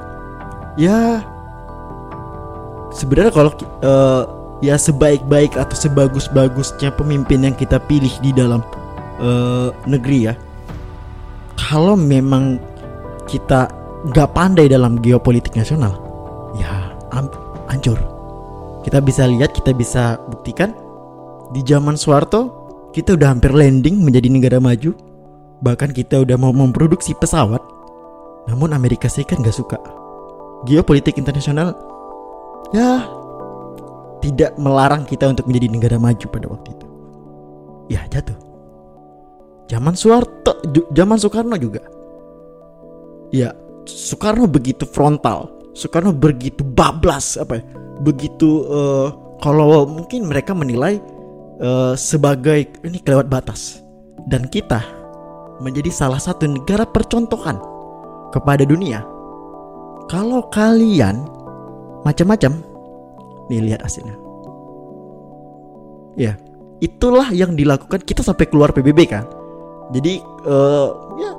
Ya 0.78 0.98
sebenarnya 2.94 3.34
kalau 3.34 3.52
uh, 3.82 4.24
ya 4.62 4.78
sebaik-baik 4.78 5.58
atau 5.58 5.74
sebagus-bagusnya 5.74 6.94
pemimpin 6.94 7.46
yang 7.46 7.56
kita 7.58 7.82
pilih 7.82 8.14
di 8.22 8.30
dalam 8.34 8.62
uh, 9.22 9.70
negeri 9.86 10.32
ya 10.32 10.34
kalau 11.68 12.00
memang 12.00 12.64
kita 13.28 13.68
nggak 14.08 14.32
pandai 14.32 14.72
dalam 14.72 15.04
geopolitik 15.04 15.52
nasional, 15.60 16.00
ya 16.56 16.96
hancur. 17.68 18.00
Kita 18.88 19.04
bisa 19.04 19.28
lihat, 19.28 19.52
kita 19.52 19.76
bisa 19.76 20.16
buktikan 20.32 20.72
di 21.52 21.60
zaman 21.68 22.00
Soeharto 22.00 22.68
kita 22.96 23.20
udah 23.20 23.36
hampir 23.36 23.52
landing 23.52 24.00
menjadi 24.00 24.32
negara 24.32 24.58
maju. 24.64 24.96
Bahkan 25.60 25.92
kita 25.92 26.24
udah 26.24 26.40
mau 26.40 26.56
memproduksi 26.56 27.12
pesawat. 27.18 27.60
Namun 28.48 28.72
Amerika 28.72 29.12
Serikat 29.12 29.44
nggak 29.44 29.54
suka. 29.54 29.78
Geopolitik 30.66 31.20
internasional 31.20 31.76
ya 32.72 33.06
tidak 34.24 34.56
melarang 34.58 35.06
kita 35.06 35.30
untuk 35.30 35.46
menjadi 35.46 35.68
negara 35.70 35.98
maju 36.00 36.26
pada 36.32 36.48
waktu 36.48 36.70
itu. 36.74 36.88
Ya 37.92 38.02
jatuh. 38.08 38.47
Zaman 39.68 40.00
Soeharto, 40.00 40.64
zaman 40.96 41.20
Soekarno 41.20 41.60
juga. 41.60 41.84
Ya, 43.36 43.52
Soekarno 43.84 44.48
begitu 44.48 44.88
frontal, 44.88 45.52
Soekarno 45.76 46.16
begitu 46.16 46.64
bablas 46.64 47.36
apa 47.36 47.60
ya? 47.60 47.64
Begitu 48.00 48.64
uh, 48.72 49.12
kalau 49.44 49.84
mungkin 49.84 50.32
mereka 50.32 50.56
menilai 50.56 51.04
uh, 51.60 51.94
sebagai 52.00 52.80
ini 52.88 53.04
kelewat 53.04 53.28
batas. 53.28 53.84
Dan 54.28 54.48
kita 54.48 54.84
menjadi 55.60 55.92
salah 55.92 56.20
satu 56.20 56.48
negara 56.48 56.88
percontohan 56.88 57.60
kepada 58.32 58.64
dunia. 58.64 59.04
Kalau 60.08 60.48
kalian 60.52 61.28
macam-macam, 62.08 62.64
nih 63.52 63.72
lihat 63.72 63.84
hasilnya. 63.84 64.16
Ya, 66.16 66.40
itulah 66.80 67.32
yang 67.36 67.56
dilakukan 67.60 68.04
kita 68.04 68.24
sampai 68.24 68.48
keluar 68.48 68.72
PBB 68.72 69.00
kan 69.12 69.37
jadi 69.96 70.20
uh, 70.44 70.90
ya 71.16 71.32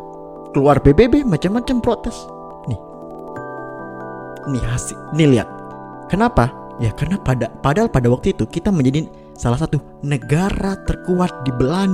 keluar 0.56 0.80
PBB 0.80 1.24
macam-macam 1.28 1.76
protes. 1.84 2.16
Nih. 2.64 2.80
Nih 4.56 4.62
hasil 4.64 4.96
nih 5.12 5.38
lihat. 5.38 5.48
Kenapa? 6.08 6.48
Ya 6.80 6.94
karena 6.94 7.20
pada 7.20 7.52
padahal 7.60 7.92
pada 7.92 8.08
waktu 8.08 8.32
itu 8.32 8.48
kita 8.48 8.72
menjadi 8.72 9.04
salah 9.36 9.60
satu 9.60 9.76
negara 10.00 10.78
terkuat 10.88 11.44
di 11.44 11.52
belahan 11.52 11.92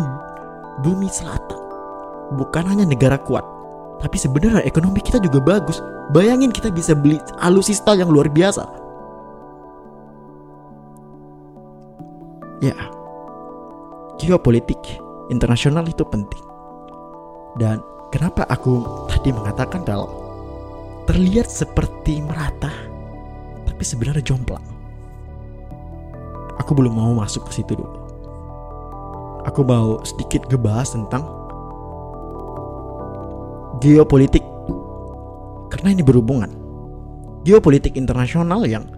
bumi 0.86 1.10
selatan. 1.10 1.60
Bukan 2.38 2.64
hanya 2.70 2.86
negara 2.86 3.18
kuat 3.18 3.42
tapi 4.04 4.20
sebenarnya 4.20 4.62
ekonomi 4.68 5.00
kita 5.00 5.16
juga 5.16 5.40
bagus. 5.40 5.80
Bayangin 6.12 6.52
kita 6.52 6.68
bisa 6.68 6.92
beli 6.92 7.16
alusista 7.40 7.96
yang 7.96 8.12
luar 8.12 8.28
biasa. 8.28 8.64
Ya. 12.60 12.76
Geopolitik 14.20 15.03
internasional 15.28 15.86
itu 15.88 16.04
penting. 16.04 16.44
Dan 17.56 17.80
kenapa 18.10 18.44
aku 18.50 19.06
tadi 19.08 19.30
mengatakan 19.30 19.86
kalau 19.86 20.10
terlihat 21.06 21.48
seperti 21.48 22.24
merata, 22.24 22.72
tapi 23.68 23.82
sebenarnya 23.84 24.24
jomplang. 24.24 24.64
Aku 26.58 26.72
belum 26.72 26.94
mau 26.94 27.12
masuk 27.18 27.50
ke 27.50 27.60
situ 27.60 27.76
dulu. 27.76 27.98
Aku 29.44 29.60
mau 29.66 30.00
sedikit 30.06 30.48
ngebahas 30.48 30.96
tentang 30.96 31.22
geopolitik 33.84 34.40
karena 35.68 35.92
ini 35.92 36.00
berhubungan. 36.00 36.48
Geopolitik 37.44 38.00
internasional 38.00 38.64
yang 38.64 38.88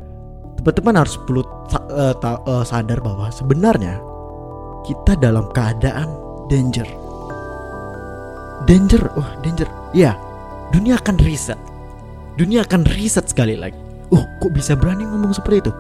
teman-teman 0.61 1.03
harus 1.03 1.19
perlu 1.27 1.43
uh, 1.43 2.15
uh, 2.23 2.63
sadar 2.63 3.03
bahwa 3.03 3.27
sebenarnya 3.35 3.99
kita 4.87 5.19
dalam 5.19 5.51
keadaan 5.51 6.09
danger. 6.47 6.87
Danger, 8.67 9.03
wah 9.19 9.31
danger. 9.43 9.67
Ya, 9.93 10.15
dunia 10.71 10.99
akan 10.99 11.19
riset. 11.23 11.59
Dunia 12.39 12.63
akan 12.63 12.87
riset 12.95 13.27
sekali 13.27 13.59
lagi. 13.59 13.77
Oh, 14.15 14.23
kok 14.39 14.55
bisa 14.55 14.79
berani 14.79 15.03
ngomong 15.03 15.35
seperti 15.35 15.67
itu? 15.67 15.73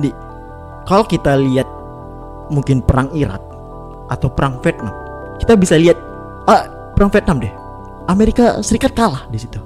Nih, 0.00 0.14
kalau 0.88 1.04
kita 1.04 1.36
lihat 1.36 1.68
mungkin 2.48 2.80
perang 2.80 3.12
Irak 3.12 3.40
atau 4.08 4.28
perang 4.32 4.60
Vietnam, 4.64 4.92
kita 5.40 5.56
bisa 5.56 5.76
lihat 5.76 5.96
ah 6.48 6.64
perang 6.96 7.12
Vietnam 7.12 7.40
deh. 7.40 7.52
Amerika 8.08 8.60
Serikat 8.60 8.92
kalah 8.92 9.24
di 9.32 9.40
situ. 9.40 9.56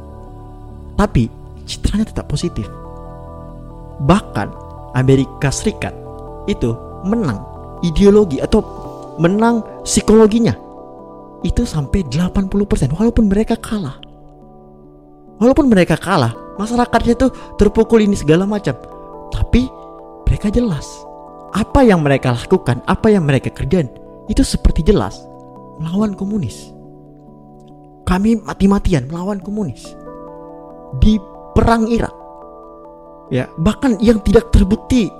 Tapi 0.95 1.27
citranya 1.67 2.07
tetap 2.07 2.31
positif. 2.31 2.67
Bahkan 4.03 4.49
Amerika 4.95 5.51
Serikat 5.51 5.95
itu 6.47 6.75
menang 7.03 7.43
ideologi 7.83 8.39
atau 8.39 8.63
menang 9.19 9.63
psikologinya 9.83 10.55
itu 11.47 11.63
sampai 11.63 12.07
80% 12.07 12.95
walaupun 12.95 13.31
mereka 13.31 13.55
kalah. 13.59 13.99
Walaupun 15.39 15.71
mereka 15.71 15.95
kalah, 15.95 16.35
masyarakatnya 16.59 17.15
itu 17.15 17.31
terpukul 17.55 18.03
ini 18.03 18.19
segala 18.19 18.43
macam. 18.43 18.75
Tapi 19.31 19.71
mereka 20.27 20.51
jelas 20.51 20.87
apa 21.55 21.87
yang 21.87 22.03
mereka 22.03 22.35
lakukan, 22.35 22.83
apa 22.91 23.07
yang 23.09 23.23
mereka 23.23 23.55
kerjain 23.55 23.87
itu 24.27 24.43
seperti 24.43 24.83
jelas 24.83 25.23
melawan 25.79 26.13
komunis. 26.19 26.75
Kami 28.03 28.41
mati-matian 28.43 29.07
melawan 29.07 29.39
komunis 29.39 29.95
di 30.99 31.21
perang 31.55 31.87
Irak. 31.87 32.15
Ya, 33.29 33.45
bahkan 33.61 34.01
yang 34.01 34.25
tidak 34.25 34.49
terbukti 34.51 35.13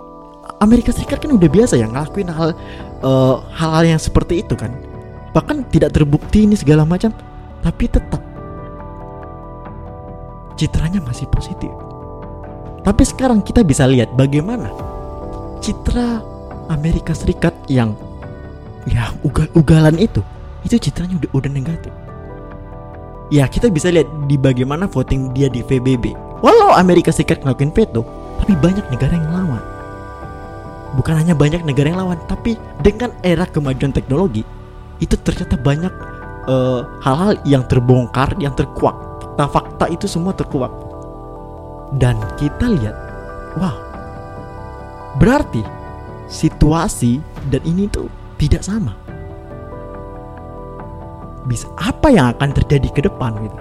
Amerika 0.59 0.91
Serikat 0.91 1.23
kan 1.23 1.31
udah 1.31 1.47
biasa 1.47 1.79
ya 1.79 1.87
ngelakuin 1.87 2.31
hal 2.35 2.51
uh, 3.07 3.37
hal-hal 3.55 3.85
yang 3.95 4.01
seperti 4.01 4.43
itu 4.43 4.59
kan. 4.59 4.75
Bahkan 5.31 5.71
tidak 5.71 5.95
terbukti 5.95 6.47
ini 6.47 6.59
segala 6.59 6.83
macam 6.83 7.15
tapi 7.63 7.87
tetap 7.87 8.19
citranya 10.59 10.99
masih 11.03 11.31
positif. 11.31 11.71
Tapi 12.83 13.03
sekarang 13.07 13.45
kita 13.45 13.63
bisa 13.63 13.87
lihat 13.87 14.11
bagaimana 14.19 14.71
citra 15.63 16.23
Amerika 16.73 17.15
Serikat 17.15 17.55
yang 17.71 17.95
ya 18.91 19.15
ugal-ugalan 19.23 19.95
itu 20.01 20.25
itu 20.67 20.91
citranya 20.91 21.23
udah 21.23 21.31
udah 21.39 21.51
negatif. 21.51 21.93
Ya 23.29 23.45
kita 23.47 23.69
bisa 23.69 23.93
lihat 23.93 24.09
di 24.27 24.41
bagaimana 24.41 24.89
voting 24.89 25.37
dia 25.37 25.47
di 25.53 25.61
VBB 25.63 26.29
walau 26.43 26.75
Amerika 26.75 27.11
Serikat 27.11 27.43
ngelakuin 27.43 27.75
veto 27.75 28.03
tapi 28.43 28.55
banyak 28.59 28.87
negara 28.89 29.15
yang 29.15 29.31
lawan 29.31 29.63
bukan 30.97 31.15
hanya 31.21 31.37
banyak 31.37 31.65
negara 31.67 31.93
yang 31.93 32.01
lawan 32.01 32.21
tapi 32.31 32.57
dengan 32.81 33.13
era 33.21 33.45
kemajuan 33.45 33.93
teknologi 33.93 34.47
itu 34.99 35.15
ternyata 35.21 35.55
banyak 35.59 35.93
eh, 36.49 36.81
hal-hal 37.05 37.39
uh, 37.39 37.43
yang 37.47 37.63
terbongkar 37.67 38.35
yang 38.43 38.55
terkuak. 38.55 38.95
Fakta-fakta 39.39 39.87
itu 39.95 40.11
semua 40.11 40.35
terkuak. 40.35 40.73
Dan 41.95 42.19
kita 42.37 42.69
lihat 42.69 42.97
wow 43.57 43.77
berarti 45.17 45.63
situasi 46.29 47.23
dan 47.49 47.63
ini 47.63 47.87
tuh 47.89 48.11
tidak 48.37 48.67
sama. 48.67 48.93
Bisa 51.49 51.71
apa 51.81 52.13
yang 52.13 52.35
akan 52.37 52.51
terjadi 52.53 52.89
ke 52.93 53.01
depan 53.07 53.39
gitu? 53.41 53.59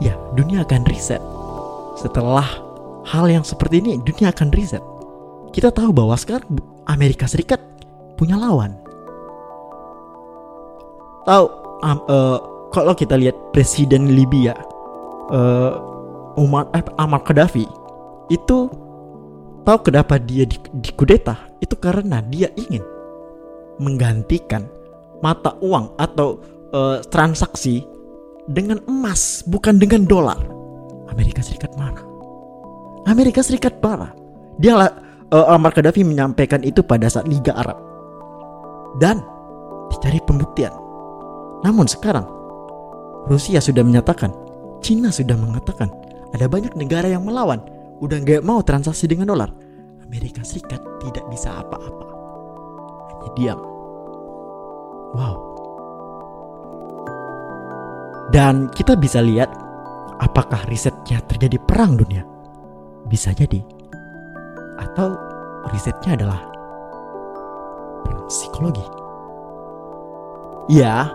Ya 0.00 0.14
dunia 0.38 0.64
akan 0.64 0.86
reset 0.88 1.20
setelah 1.98 2.46
hal 3.04 3.26
yang 3.28 3.44
seperti 3.44 3.82
ini 3.82 4.00
dunia 4.00 4.30
akan 4.30 4.48
reset 4.54 4.80
kita 5.52 5.68
tahu 5.70 5.92
bahwa 5.92 6.16
sekarang 6.16 6.58
Amerika 6.88 7.28
Serikat 7.28 7.60
punya 8.16 8.40
lawan. 8.40 8.74
Tahu 11.28 11.44
um, 11.84 11.98
uh, 12.08 12.38
kalau 12.74 12.96
kita 12.96 13.14
lihat 13.14 13.36
presiden 13.54 14.16
Libya 14.16 14.56
uh, 15.30 15.78
Umar 16.34 16.66
eh, 16.72 16.82
Ammar 16.98 17.22
Gaddafi 17.22 17.68
itu 18.32 18.58
tahu 19.62 19.78
kenapa 19.84 20.18
dia 20.18 20.48
di, 20.48 20.56
di 20.80 20.90
kudeta 20.96 21.36
itu 21.60 21.76
karena 21.78 22.24
dia 22.26 22.50
ingin 22.58 22.82
menggantikan 23.78 24.66
mata 25.22 25.54
uang 25.62 25.94
atau 26.00 26.42
uh, 26.74 26.98
transaksi 27.12 27.86
dengan 28.50 28.82
emas 28.90 29.46
bukan 29.46 29.78
dengan 29.78 30.02
dolar. 30.08 30.40
Amerika 31.12 31.44
Serikat 31.44 31.76
marah. 31.78 32.02
Amerika 33.06 33.44
Serikat 33.44 33.78
marah. 33.84 34.10
Dia 34.58 34.90
uh, 35.32 35.48
Ammar 35.50 35.72
Gaddafi 35.72 36.04
menyampaikan 36.04 36.60
itu 36.62 36.84
pada 36.84 37.08
saat 37.08 37.26
Liga 37.26 37.56
Arab 37.56 37.80
dan 39.00 39.24
dicari 39.88 40.20
pembuktian. 40.22 40.70
Namun 41.64 41.88
sekarang 41.88 42.28
Rusia 43.26 43.58
sudah 43.62 43.80
menyatakan, 43.82 44.30
Cina 44.84 45.08
sudah 45.08 45.34
mengatakan 45.38 45.88
ada 46.36 46.46
banyak 46.46 46.76
negara 46.76 47.08
yang 47.08 47.24
melawan, 47.24 47.62
udah 48.04 48.18
nggak 48.20 48.44
mau 48.44 48.60
transaksi 48.60 49.08
dengan 49.08 49.32
dolar. 49.32 49.50
Amerika 50.04 50.44
Serikat 50.44 50.82
tidak 51.00 51.24
bisa 51.32 51.56
apa-apa, 51.64 52.06
hanya 53.16 53.30
diam. 53.32 53.60
Wow. 55.16 55.36
Dan 58.32 58.68
kita 58.72 58.96
bisa 58.96 59.20
lihat 59.20 59.52
apakah 60.20 60.64
risetnya 60.68 61.20
terjadi 61.24 61.56
perang 61.64 61.96
dunia. 61.96 62.24
Bisa 63.08 63.32
jadi 63.36 63.60
atau 64.80 65.16
risetnya 65.72 66.16
adalah 66.16 66.40
psikologi. 68.32 68.84
Ya, 70.70 71.10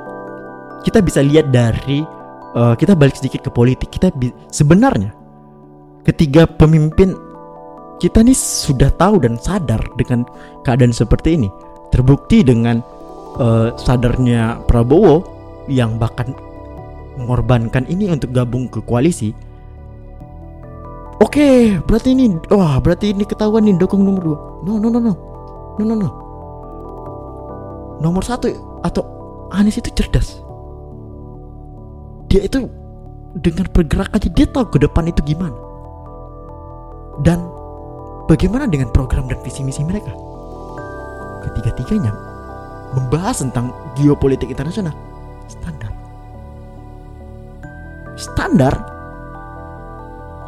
kita 0.85 1.01
bisa 1.01 1.23
lihat 1.25 1.49
dari 1.49 2.05
uh, 2.53 2.77
kita 2.77 2.93
balik 2.93 3.17
sedikit 3.17 3.47
ke 3.47 3.51
politik. 3.51 3.89
Kita 3.89 4.13
sebenarnya 4.53 5.15
ketiga 6.05 6.45
pemimpin 6.45 7.17
kita 7.97 8.21
nih 8.21 8.37
sudah 8.37 8.93
tahu 8.93 9.17
dan 9.25 9.41
sadar 9.41 9.81
dengan 9.97 10.21
keadaan 10.61 10.93
seperti 10.93 11.39
ini. 11.41 11.49
Terbukti 11.89 12.45
dengan 12.45 12.83
uh, 13.41 13.73
sadarnya 13.79 14.61
Prabowo 14.69 15.25
yang 15.65 15.97
bahkan 15.97 16.35
mengorbankan 17.17 17.89
ini 17.89 18.13
untuk 18.13 18.29
gabung 18.29 18.69
ke 18.69 18.83
koalisi 18.85 19.33
Oke, 21.17 21.81
berarti 21.89 22.13
ini 22.13 22.37
wah, 22.53 22.77
berarti 22.77 23.09
ini 23.09 23.25
ketahuan 23.25 23.65
nih 23.65 23.73
dukung 23.81 24.05
nomor 24.05 24.21
dua. 24.21 24.37
No, 24.65 24.77
no, 24.77 24.87
no, 24.93 24.99
no. 25.01 25.13
No, 25.77 25.83
no, 25.85 25.95
no. 25.97 26.09
Nomor 27.97 28.21
satu 28.21 28.53
atau 28.85 29.01
Anies 29.49 29.81
itu 29.81 29.89
cerdas. 29.95 30.43
Dia 32.27 32.45
itu 32.45 32.69
dengan 33.39 33.65
pergerakannya 33.71 34.29
dia 34.33 34.45
tahu 34.49 34.69
ke 34.69 34.77
depan 34.83 35.09
itu 35.09 35.21
gimana. 35.23 35.55
Dan 37.25 37.41
bagaimana 38.29 38.69
dengan 38.69 38.93
program 38.93 39.25
dan 39.25 39.41
visi 39.41 39.65
misi 39.65 39.81
mereka? 39.81 40.13
Ketiga-tiganya 41.47 42.13
membahas 42.93 43.41
tentang 43.41 43.73
geopolitik 43.97 44.53
internasional 44.53 44.93
standar. 45.49 45.89
Standar 48.17 48.73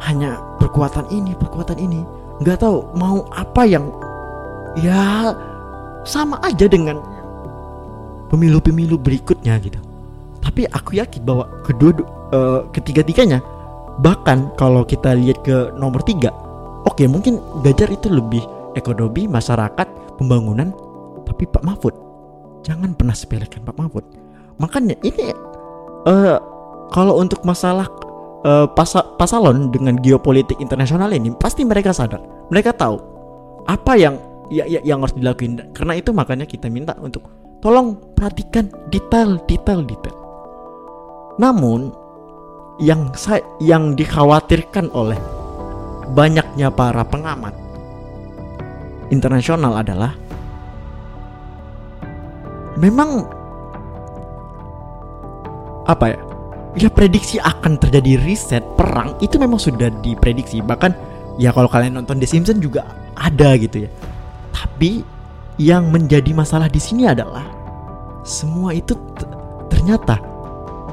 hanya 0.04 0.38
perkuatan 0.70 1.10
ini 1.10 1.34
perkuatan 1.34 1.78
ini. 1.82 2.00
Nggak 2.38 2.62
tahu 2.62 2.94
mau 2.94 3.26
apa 3.34 3.66
yang 3.66 3.90
ya 4.78 5.34
sama 6.06 6.38
aja 6.46 6.70
dengan 6.70 7.02
pemilu-pemilu 8.30 8.94
berikutnya 8.94 9.58
gitu. 9.58 9.82
Tapi 10.40 10.70
aku 10.70 11.02
yakin 11.02 11.26
bahwa 11.26 11.50
kedua 11.66 11.92
uh, 12.30 12.62
ketiga-tiganya 12.70 13.42
bahkan 13.98 14.48
kalau 14.54 14.86
kita 14.86 15.12
lihat 15.12 15.42
ke 15.44 15.74
nomor 15.76 16.00
tiga 16.06 16.32
oke 16.88 17.04
mungkin 17.04 17.42
Gajar 17.60 17.92
itu 17.92 18.08
lebih 18.08 18.40
ekonomi 18.72 19.28
masyarakat 19.28 20.16
pembangunan 20.16 20.72
tapi 21.28 21.44
Pak 21.44 21.60
Mahfud 21.66 21.92
jangan 22.64 22.94
pernah 22.96 23.16
sepelekan 23.16 23.66
Pak 23.66 23.76
Mahfud. 23.76 24.04
Makanya 24.60 24.96
ini 25.04 25.32
uh, 26.06 26.36
kalau 26.92 27.16
untuk 27.20 27.40
masalah 27.44 27.88
uh, 28.44 28.66
pasalon 29.18 29.72
dengan 29.72 29.98
geopolitik 29.98 30.58
internasional 30.60 31.10
ini 31.12 31.32
pasti 31.36 31.66
mereka 31.66 31.90
sadar. 31.94 32.20
Mereka 32.50 32.76
tahu 32.76 32.96
apa 33.68 33.92
yang 33.96 34.18
ya, 34.48 34.66
ya, 34.66 34.80
yang 34.82 35.00
harus 35.04 35.16
dilakuin. 35.16 35.60
Karena 35.76 35.96
itu 35.96 36.10
makanya 36.14 36.44
kita 36.48 36.66
minta 36.68 36.96
untuk 36.98 37.26
tolong 37.60 37.96
perhatikan 38.16 38.72
detail 38.88 39.36
detail 39.44 39.84
detail 39.84 40.16
namun 41.36 41.92
yang 42.80 43.12
saya 43.12 43.44
yang 43.60 43.92
dikhawatirkan 43.96 44.88
oleh 44.96 45.20
banyaknya 46.16 46.72
para 46.72 47.04
pengamat 47.04 47.52
internasional 49.12 49.76
adalah 49.76 50.16
memang 52.80 53.28
apa 55.84 56.16
ya 56.16 56.20
ya 56.78 56.86
prediksi 56.90 57.42
akan 57.42 57.80
terjadi 57.80 58.20
riset 58.22 58.62
perang 58.78 59.18
itu 59.18 59.40
memang 59.40 59.58
sudah 59.58 59.90
diprediksi. 60.04 60.62
Bahkan 60.62 60.92
ya 61.40 61.50
kalau 61.50 61.66
kalian 61.66 61.98
nonton 61.98 62.22
The 62.22 62.28
Simpsons 62.28 62.62
juga 62.62 62.86
ada 63.18 63.56
gitu 63.58 63.86
ya. 63.86 63.90
Tapi 64.54 65.02
yang 65.58 65.90
menjadi 65.90 66.30
masalah 66.32 66.70
di 66.70 66.78
sini 66.78 67.10
adalah 67.10 67.44
semua 68.22 68.76
itu 68.76 68.94
ternyata 69.72 70.20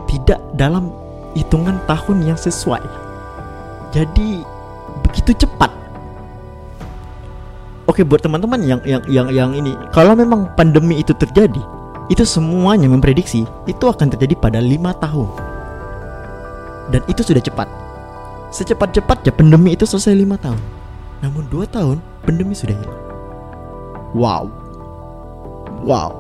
tidak 0.08 0.40
dalam 0.56 0.90
hitungan 1.38 1.78
tahun 1.86 2.34
yang 2.34 2.40
sesuai. 2.40 2.82
Jadi 3.94 4.42
begitu 5.06 5.46
cepat. 5.46 5.70
Oke 7.88 8.04
buat 8.04 8.20
teman-teman 8.20 8.60
yang 8.68 8.82
yang 8.84 9.04
yang 9.08 9.28
yang 9.32 9.52
ini 9.56 9.72
kalau 9.96 10.12
memang 10.12 10.52
pandemi 10.60 11.00
itu 11.00 11.16
terjadi 11.16 11.64
itu 12.12 12.24
semuanya 12.28 12.92
memprediksi 12.92 13.48
itu 13.64 13.86
akan 13.88 14.12
terjadi 14.12 14.36
pada 14.36 14.60
lima 14.60 14.92
tahun 15.00 15.28
dan 16.94 17.02
itu 17.12 17.22
sudah 17.24 17.44
cepat 17.44 17.68
secepat-cepatnya 18.52 19.32
pandemi 19.36 19.76
itu 19.76 19.84
selesai 19.84 20.16
lima 20.16 20.40
tahun. 20.40 20.60
Namun 21.20 21.50
dua 21.52 21.66
tahun 21.68 22.00
pandemi 22.24 22.56
sudah 22.56 22.76
hilang. 22.78 23.02
Wow. 24.16 24.44
Wow. 25.84 26.12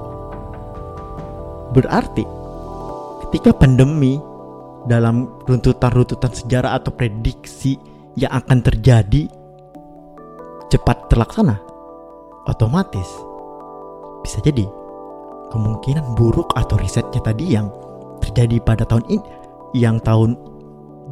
Berarti 1.71 2.23
ketika 3.27 3.51
pandemi 3.55 4.19
dalam 4.87 5.27
runtutan-runtutan 5.47 6.31
sejarah 6.31 6.79
atau 6.79 6.91
prediksi 6.95 7.75
yang 8.15 8.31
akan 8.31 8.63
terjadi 8.63 9.27
cepat 10.67 11.11
terlaksana, 11.11 11.59
otomatis 12.47 13.07
bisa 14.23 14.43
jadi 14.43 14.67
kemungkinan 15.51 16.15
buruk 16.15 16.51
atau 16.59 16.75
risetnya 16.75 17.23
tadi 17.23 17.55
yang 17.55 17.71
terjadi 18.19 18.59
pada 18.63 18.83
tahun 18.83 19.05
ini 19.07 19.23
yang 19.75 19.99
tahun 20.03 20.35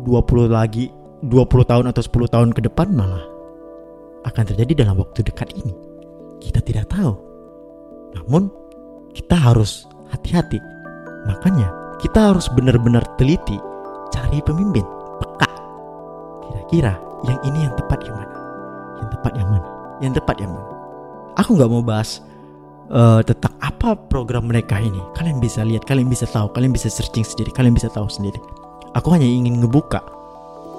20 0.05 0.47
lagi 0.47 0.93
20 1.25 1.65
tahun 1.65 1.85
atau 1.89 2.01
10 2.05 2.33
tahun 2.33 2.49
ke 2.53 2.61
depan 2.69 2.93
malah 2.93 3.25
akan 4.25 4.43
terjadi 4.53 4.85
dalam 4.85 5.01
waktu 5.01 5.25
dekat 5.25 5.53
ini. 5.57 5.73
Kita 6.41 6.61
tidak 6.61 6.93
tahu. 6.93 7.13
Namun 8.13 8.49
kita 9.13 9.33
harus 9.37 9.89
hati-hati. 10.13 10.61
Makanya 11.25 11.97
kita 12.01 12.33
harus 12.33 12.45
benar-benar 12.53 13.01
teliti 13.17 13.57
cari 14.13 14.41
pemimpin 14.45 14.85
peka. 15.21 15.49
Kira-kira 16.45 16.93
yang 17.25 17.39
ini 17.49 17.59
yang 17.65 17.73
tepat 17.73 17.99
yang 18.05 18.15
mana? 18.17 18.35
Yang 19.01 19.09
tepat 19.17 19.33
yang 19.33 19.49
mana? 19.49 19.69
Yang 20.01 20.13
tepat 20.21 20.35
yang 20.41 20.51
mana? 20.53 20.69
Aku 21.35 21.49
nggak 21.57 21.71
mau 21.71 21.83
bahas 21.83 22.21
uh, 22.89 23.21
tentang 23.25 23.53
apa 23.61 23.97
program 23.97 24.49
mereka 24.49 24.77
ini. 24.81 24.99
Kalian 25.17 25.41
bisa 25.41 25.65
lihat, 25.65 25.85
kalian 25.85 26.09
bisa 26.09 26.25
tahu, 26.29 26.49
kalian 26.53 26.73
bisa 26.73 26.89
searching 26.89 27.25
sendiri, 27.25 27.51
kalian 27.53 27.73
bisa 27.73 27.89
tahu 27.91 28.07
sendiri. 28.09 28.37
Aku 28.95 29.11
hanya 29.11 29.27
ingin 29.27 29.59
ngebuka. 29.59 29.99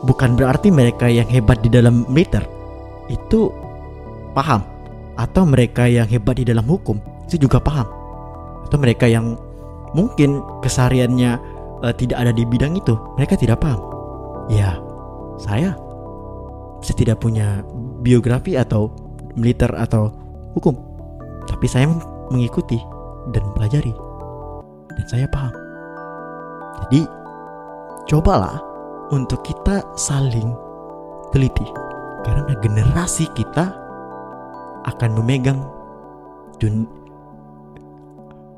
Bukan 0.04 0.36
berarti 0.36 0.72
mereka 0.72 1.08
yang 1.08 1.28
hebat 1.28 1.60
di 1.60 1.68
dalam 1.68 2.08
militer. 2.08 2.44
Itu 3.12 3.52
paham. 4.32 4.64
Atau 5.16 5.48
mereka 5.48 5.88
yang 5.88 6.08
hebat 6.08 6.36
di 6.36 6.44
dalam 6.44 6.64
hukum 6.68 7.00
itu 7.26 7.42
juga 7.42 7.58
paham. 7.58 7.86
Atau 8.66 8.78
mereka 8.78 9.10
yang 9.10 9.34
mungkin 9.92 10.40
kesariannya 10.62 11.38
uh, 11.82 11.94
tidak 11.94 12.18
ada 12.22 12.32
di 12.32 12.46
bidang 12.46 12.78
itu 12.78 12.94
mereka 13.18 13.34
tidak 13.34 13.60
paham. 13.60 13.82
Ya 14.46 14.78
saya 15.42 15.74
saya 16.80 16.96
tidak 16.96 17.18
punya 17.18 17.66
biografi 18.00 18.54
atau 18.54 18.94
militer 19.34 19.68
atau 19.74 20.14
hukum. 20.54 20.78
Tapi 21.46 21.66
saya 21.66 21.90
mengikuti 22.30 22.78
dan 23.34 23.42
mempelajari 23.50 23.94
dan 24.94 25.06
saya 25.10 25.26
paham. 25.30 25.54
Jadi 26.86 27.00
cobalah 28.06 28.62
untuk 29.10 29.42
kita 29.42 29.82
saling 29.98 30.54
teliti 31.30 31.66
karena 32.26 32.54
generasi 32.58 33.26
kita 33.34 33.70
akan 34.86 35.10
memegang 35.18 35.62
dun 36.58 36.86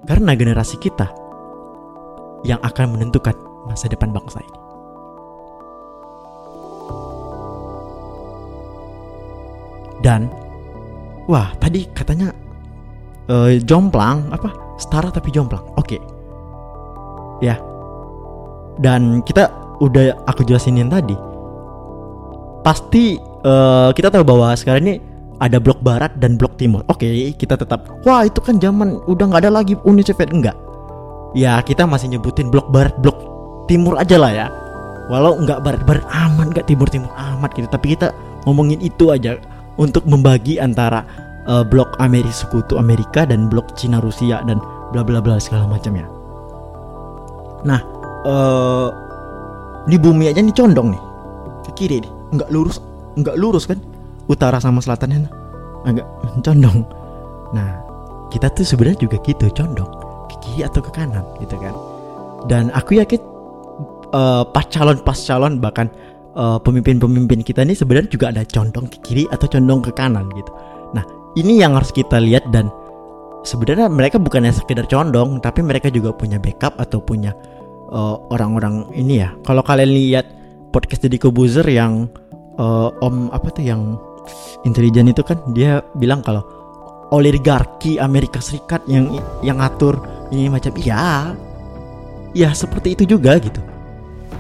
karena 0.09 0.33
generasi 0.33 0.81
kita 0.81 1.09
yang 2.47 2.61
akan 2.65 2.97
menentukan 2.97 3.35
masa 3.67 3.91
depan 3.91 4.15
bangsa 4.15 4.41
ini. 4.41 4.59
Dan 9.99 10.31
wah, 11.27 11.51
tadi 11.59 11.85
katanya 11.91 12.31
uh, 13.29 13.53
jomplang 13.67 14.31
apa? 14.31 14.79
Setara 14.79 15.11
tapi 15.11 15.35
jomplang. 15.35 15.67
Oke. 15.75 15.99
Okay. 15.99 16.01
Ya. 17.43 17.68
Dan 18.79 19.27
kita 19.27 19.51
udah 19.79 20.27
aku 20.27 20.43
jelasin 20.47 20.79
yang 20.79 20.91
tadi 20.91 21.15
pasti 22.67 23.17
uh, 23.47 23.89
kita 23.95 24.11
tahu 24.11 24.27
bahwa 24.27 24.53
sekarang 24.53 24.83
ini 24.85 24.95
ada 25.39 25.63
blok 25.63 25.79
barat 25.81 26.13
dan 26.19 26.35
blok 26.35 26.59
timur. 26.59 26.83
Oke, 26.91 27.07
okay, 27.07 27.31
kita 27.33 27.55
tetap 27.55 27.87
wah 28.03 28.27
itu 28.27 28.43
kan 28.43 28.59
zaman 28.59 28.99
udah 29.07 29.25
nggak 29.31 29.47
ada 29.47 29.53
lagi 29.63 29.79
Uni 29.87 30.03
Soviet 30.03 30.35
enggak. 30.35 30.53
Ya 31.33 31.57
kita 31.63 31.87
masih 31.87 32.13
nyebutin 32.13 32.51
blok 32.51 32.67
barat, 32.75 32.93
blok 32.99 33.17
timur 33.71 33.95
aja 33.97 34.19
lah 34.19 34.33
ya. 34.35 34.47
Walau 35.09 35.41
nggak 35.41 35.65
barat-barat 35.65 36.05
aman, 36.13 36.53
nggak 36.53 36.67
timur-timur 36.69 37.09
amat 37.17 37.55
gitu. 37.57 37.69
Tapi 37.71 37.97
kita 37.97 38.13
ngomongin 38.45 38.83
itu 38.83 39.09
aja 39.15 39.39
untuk 39.79 40.05
membagi 40.05 40.59
antara 40.59 41.07
uh, 41.47 41.65
blok 41.65 41.97
Amerika 42.03 42.45
Sekutu 42.45 42.77
Amerika 42.77 43.25
dan 43.25 43.47
blok 43.49 43.73
Cina 43.79 44.03
Rusia 44.03 44.43
dan 44.45 44.61
bla 44.93 45.07
bla 45.07 45.23
bla 45.23 45.41
segala 45.41 45.65
macamnya. 45.65 46.05
Nah, 47.65 47.81
uh, 48.27 48.89
ini 49.87 49.97
bumi 50.01 50.25
aja 50.31 50.41
nih 50.43 50.55
condong 50.55 50.95
nih. 50.95 51.03
Ke 51.69 51.71
kiri 51.79 51.97
nih. 52.03 52.13
Nggak 52.35 52.49
lurus 52.51 52.77
nggak 53.19 53.37
lurus 53.39 53.65
kan? 53.69 53.79
Utara 54.29 54.59
sama 54.59 54.83
selatannya 54.83 55.29
agak 55.87 56.07
condong. 56.43 56.85
Nah 57.55 57.81
kita 58.29 58.51
tuh 58.53 58.67
sebenarnya 58.67 58.99
juga 59.05 59.17
gitu 59.23 59.51
condong. 59.55 59.89
Ke 60.29 60.37
kiri 60.45 60.61
atau 60.67 60.81
ke 60.83 60.91
kanan 60.93 61.25
gitu 61.43 61.57
kan? 61.59 61.75
Dan 62.47 62.71
aku 62.75 62.99
yakin 62.99 63.21
uh, 64.15 64.45
pas 64.47 64.65
calon 64.69 64.99
pas 65.03 65.17
calon 65.17 65.59
bahkan 65.59 65.91
uh, 66.39 66.61
pemimpin-pemimpin 66.63 67.43
kita 67.43 67.65
ini 67.67 67.75
sebenarnya 67.75 68.11
juga 68.13 68.27
ada 68.31 68.43
condong 68.47 68.87
ke 68.87 68.99
kiri 69.03 69.25
atau 69.33 69.47
condong 69.49 69.81
ke 69.83 69.91
kanan 69.97 70.29
gitu. 70.37 70.53
Nah 70.95 71.05
ini 71.35 71.59
yang 71.59 71.75
harus 71.75 71.91
kita 71.91 72.21
lihat 72.21 72.47
dan 72.55 72.71
sebenarnya 73.43 73.89
mereka 73.89 74.21
bukan 74.21 74.47
yang 74.47 74.55
sekedar 74.55 74.87
condong 74.87 75.41
tapi 75.43 75.65
mereka 75.65 75.89
juga 75.89 76.13
punya 76.15 76.37
backup 76.37 76.77
atau 76.79 77.01
punya 77.03 77.33
eh, 77.89 78.17
orang-orang 78.33 78.89
ini 78.95 79.25
ya. 79.25 79.33
Kalau 79.45 79.65
kalian 79.65 79.93
lihat 79.93 80.27
podcast 80.71 81.05
Deddy 81.05 81.19
Kobuzer 81.19 81.65
yang 81.65 82.07
uh, 82.61 82.93
Om 83.01 83.33
apa 83.33 83.49
tuh 83.51 83.65
yang 83.65 83.97
intelijen 84.69 85.09
itu 85.09 85.25
kan 85.25 85.41
dia 85.57 85.81
bilang 85.97 86.21
kalau 86.21 86.45
oligarki 87.15 87.97
Amerika 87.97 88.43
Serikat 88.43 88.85
yang 88.85 89.17
yang 89.41 89.57
ngatur 89.63 89.97
ini 90.29 90.53
macam 90.53 90.77
iya 90.77 91.33
ya 92.37 92.53
seperti 92.53 92.99
itu 92.99 93.17
juga 93.17 93.41
gitu. 93.41 93.61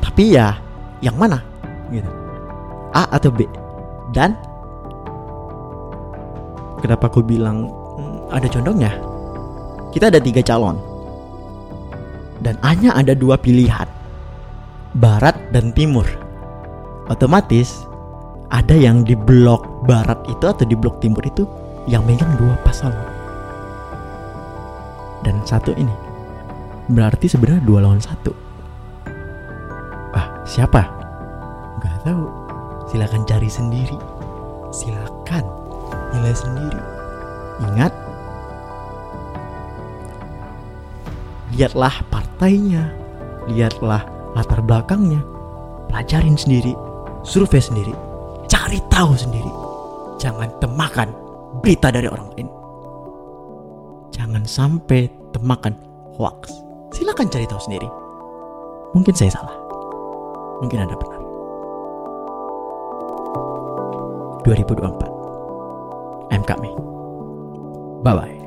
Tapi 0.04 0.36
ya 0.36 0.60
yang 1.00 1.16
mana? 1.16 1.40
Gitu. 1.88 2.10
A 2.92 3.08
atau 3.16 3.32
B? 3.32 3.48
Dan 4.12 4.36
kenapa 6.84 7.08
aku 7.08 7.24
bilang 7.24 7.68
hmm, 7.96 8.28
ada 8.28 8.46
condongnya? 8.52 8.92
Kita 9.88 10.12
ada 10.12 10.20
tiga 10.20 10.44
calon 10.44 10.87
dan 12.42 12.58
hanya 12.62 12.94
ada 12.94 13.14
dua 13.14 13.38
pilihan, 13.38 13.86
barat 14.98 15.34
dan 15.50 15.74
timur. 15.74 16.06
Otomatis 17.08 17.88
ada 18.48 18.76
yang 18.76 19.04
di 19.04 19.16
blok 19.16 19.84
barat 19.84 20.20
itu 20.28 20.44
atau 20.44 20.64
di 20.64 20.76
blok 20.76 21.00
timur 21.00 21.20
itu 21.24 21.44
yang 21.88 22.04
megang 22.04 22.30
dua 22.36 22.54
pasangan. 22.64 23.08
Dan 25.24 25.42
satu 25.44 25.74
ini 25.74 25.92
berarti 26.88 27.28
sebenarnya 27.28 27.64
dua 27.64 27.84
lawan 27.84 28.00
satu. 28.00 28.32
Ah, 30.16 30.28
siapa? 30.48 30.88
Gak 31.84 31.96
tahu. 32.06 32.24
Silakan 32.88 33.28
cari 33.28 33.50
sendiri. 33.52 33.98
Silakan 34.72 35.44
nilai 36.16 36.32
sendiri. 36.32 36.80
Ingat, 37.58 37.92
lihatlah 41.58 41.90
partainya, 42.06 42.86
lihatlah 43.50 44.06
latar 44.38 44.62
belakangnya, 44.62 45.18
pelajarin 45.90 46.38
sendiri, 46.38 46.70
survei 47.26 47.58
sendiri, 47.58 47.90
cari 48.46 48.78
tahu 48.86 49.18
sendiri. 49.18 49.50
Jangan 50.22 50.54
temakan 50.62 51.10
berita 51.58 51.90
dari 51.90 52.06
orang 52.06 52.30
lain. 52.38 52.46
Jangan 54.14 54.46
sampai 54.46 55.10
temakan 55.34 55.74
hoax. 56.14 56.54
Silakan 56.94 57.26
cari 57.26 57.50
tahu 57.50 57.58
sendiri. 57.58 57.90
Mungkin 58.94 59.14
saya 59.18 59.34
salah. 59.34 59.58
Mungkin 60.62 60.78
Anda 60.78 60.94
benar. 60.94 61.22
2024. 64.46 66.30
I'm 66.30 66.42
coming. 66.46 66.74
Bye 68.06 68.14
bye. 68.14 68.37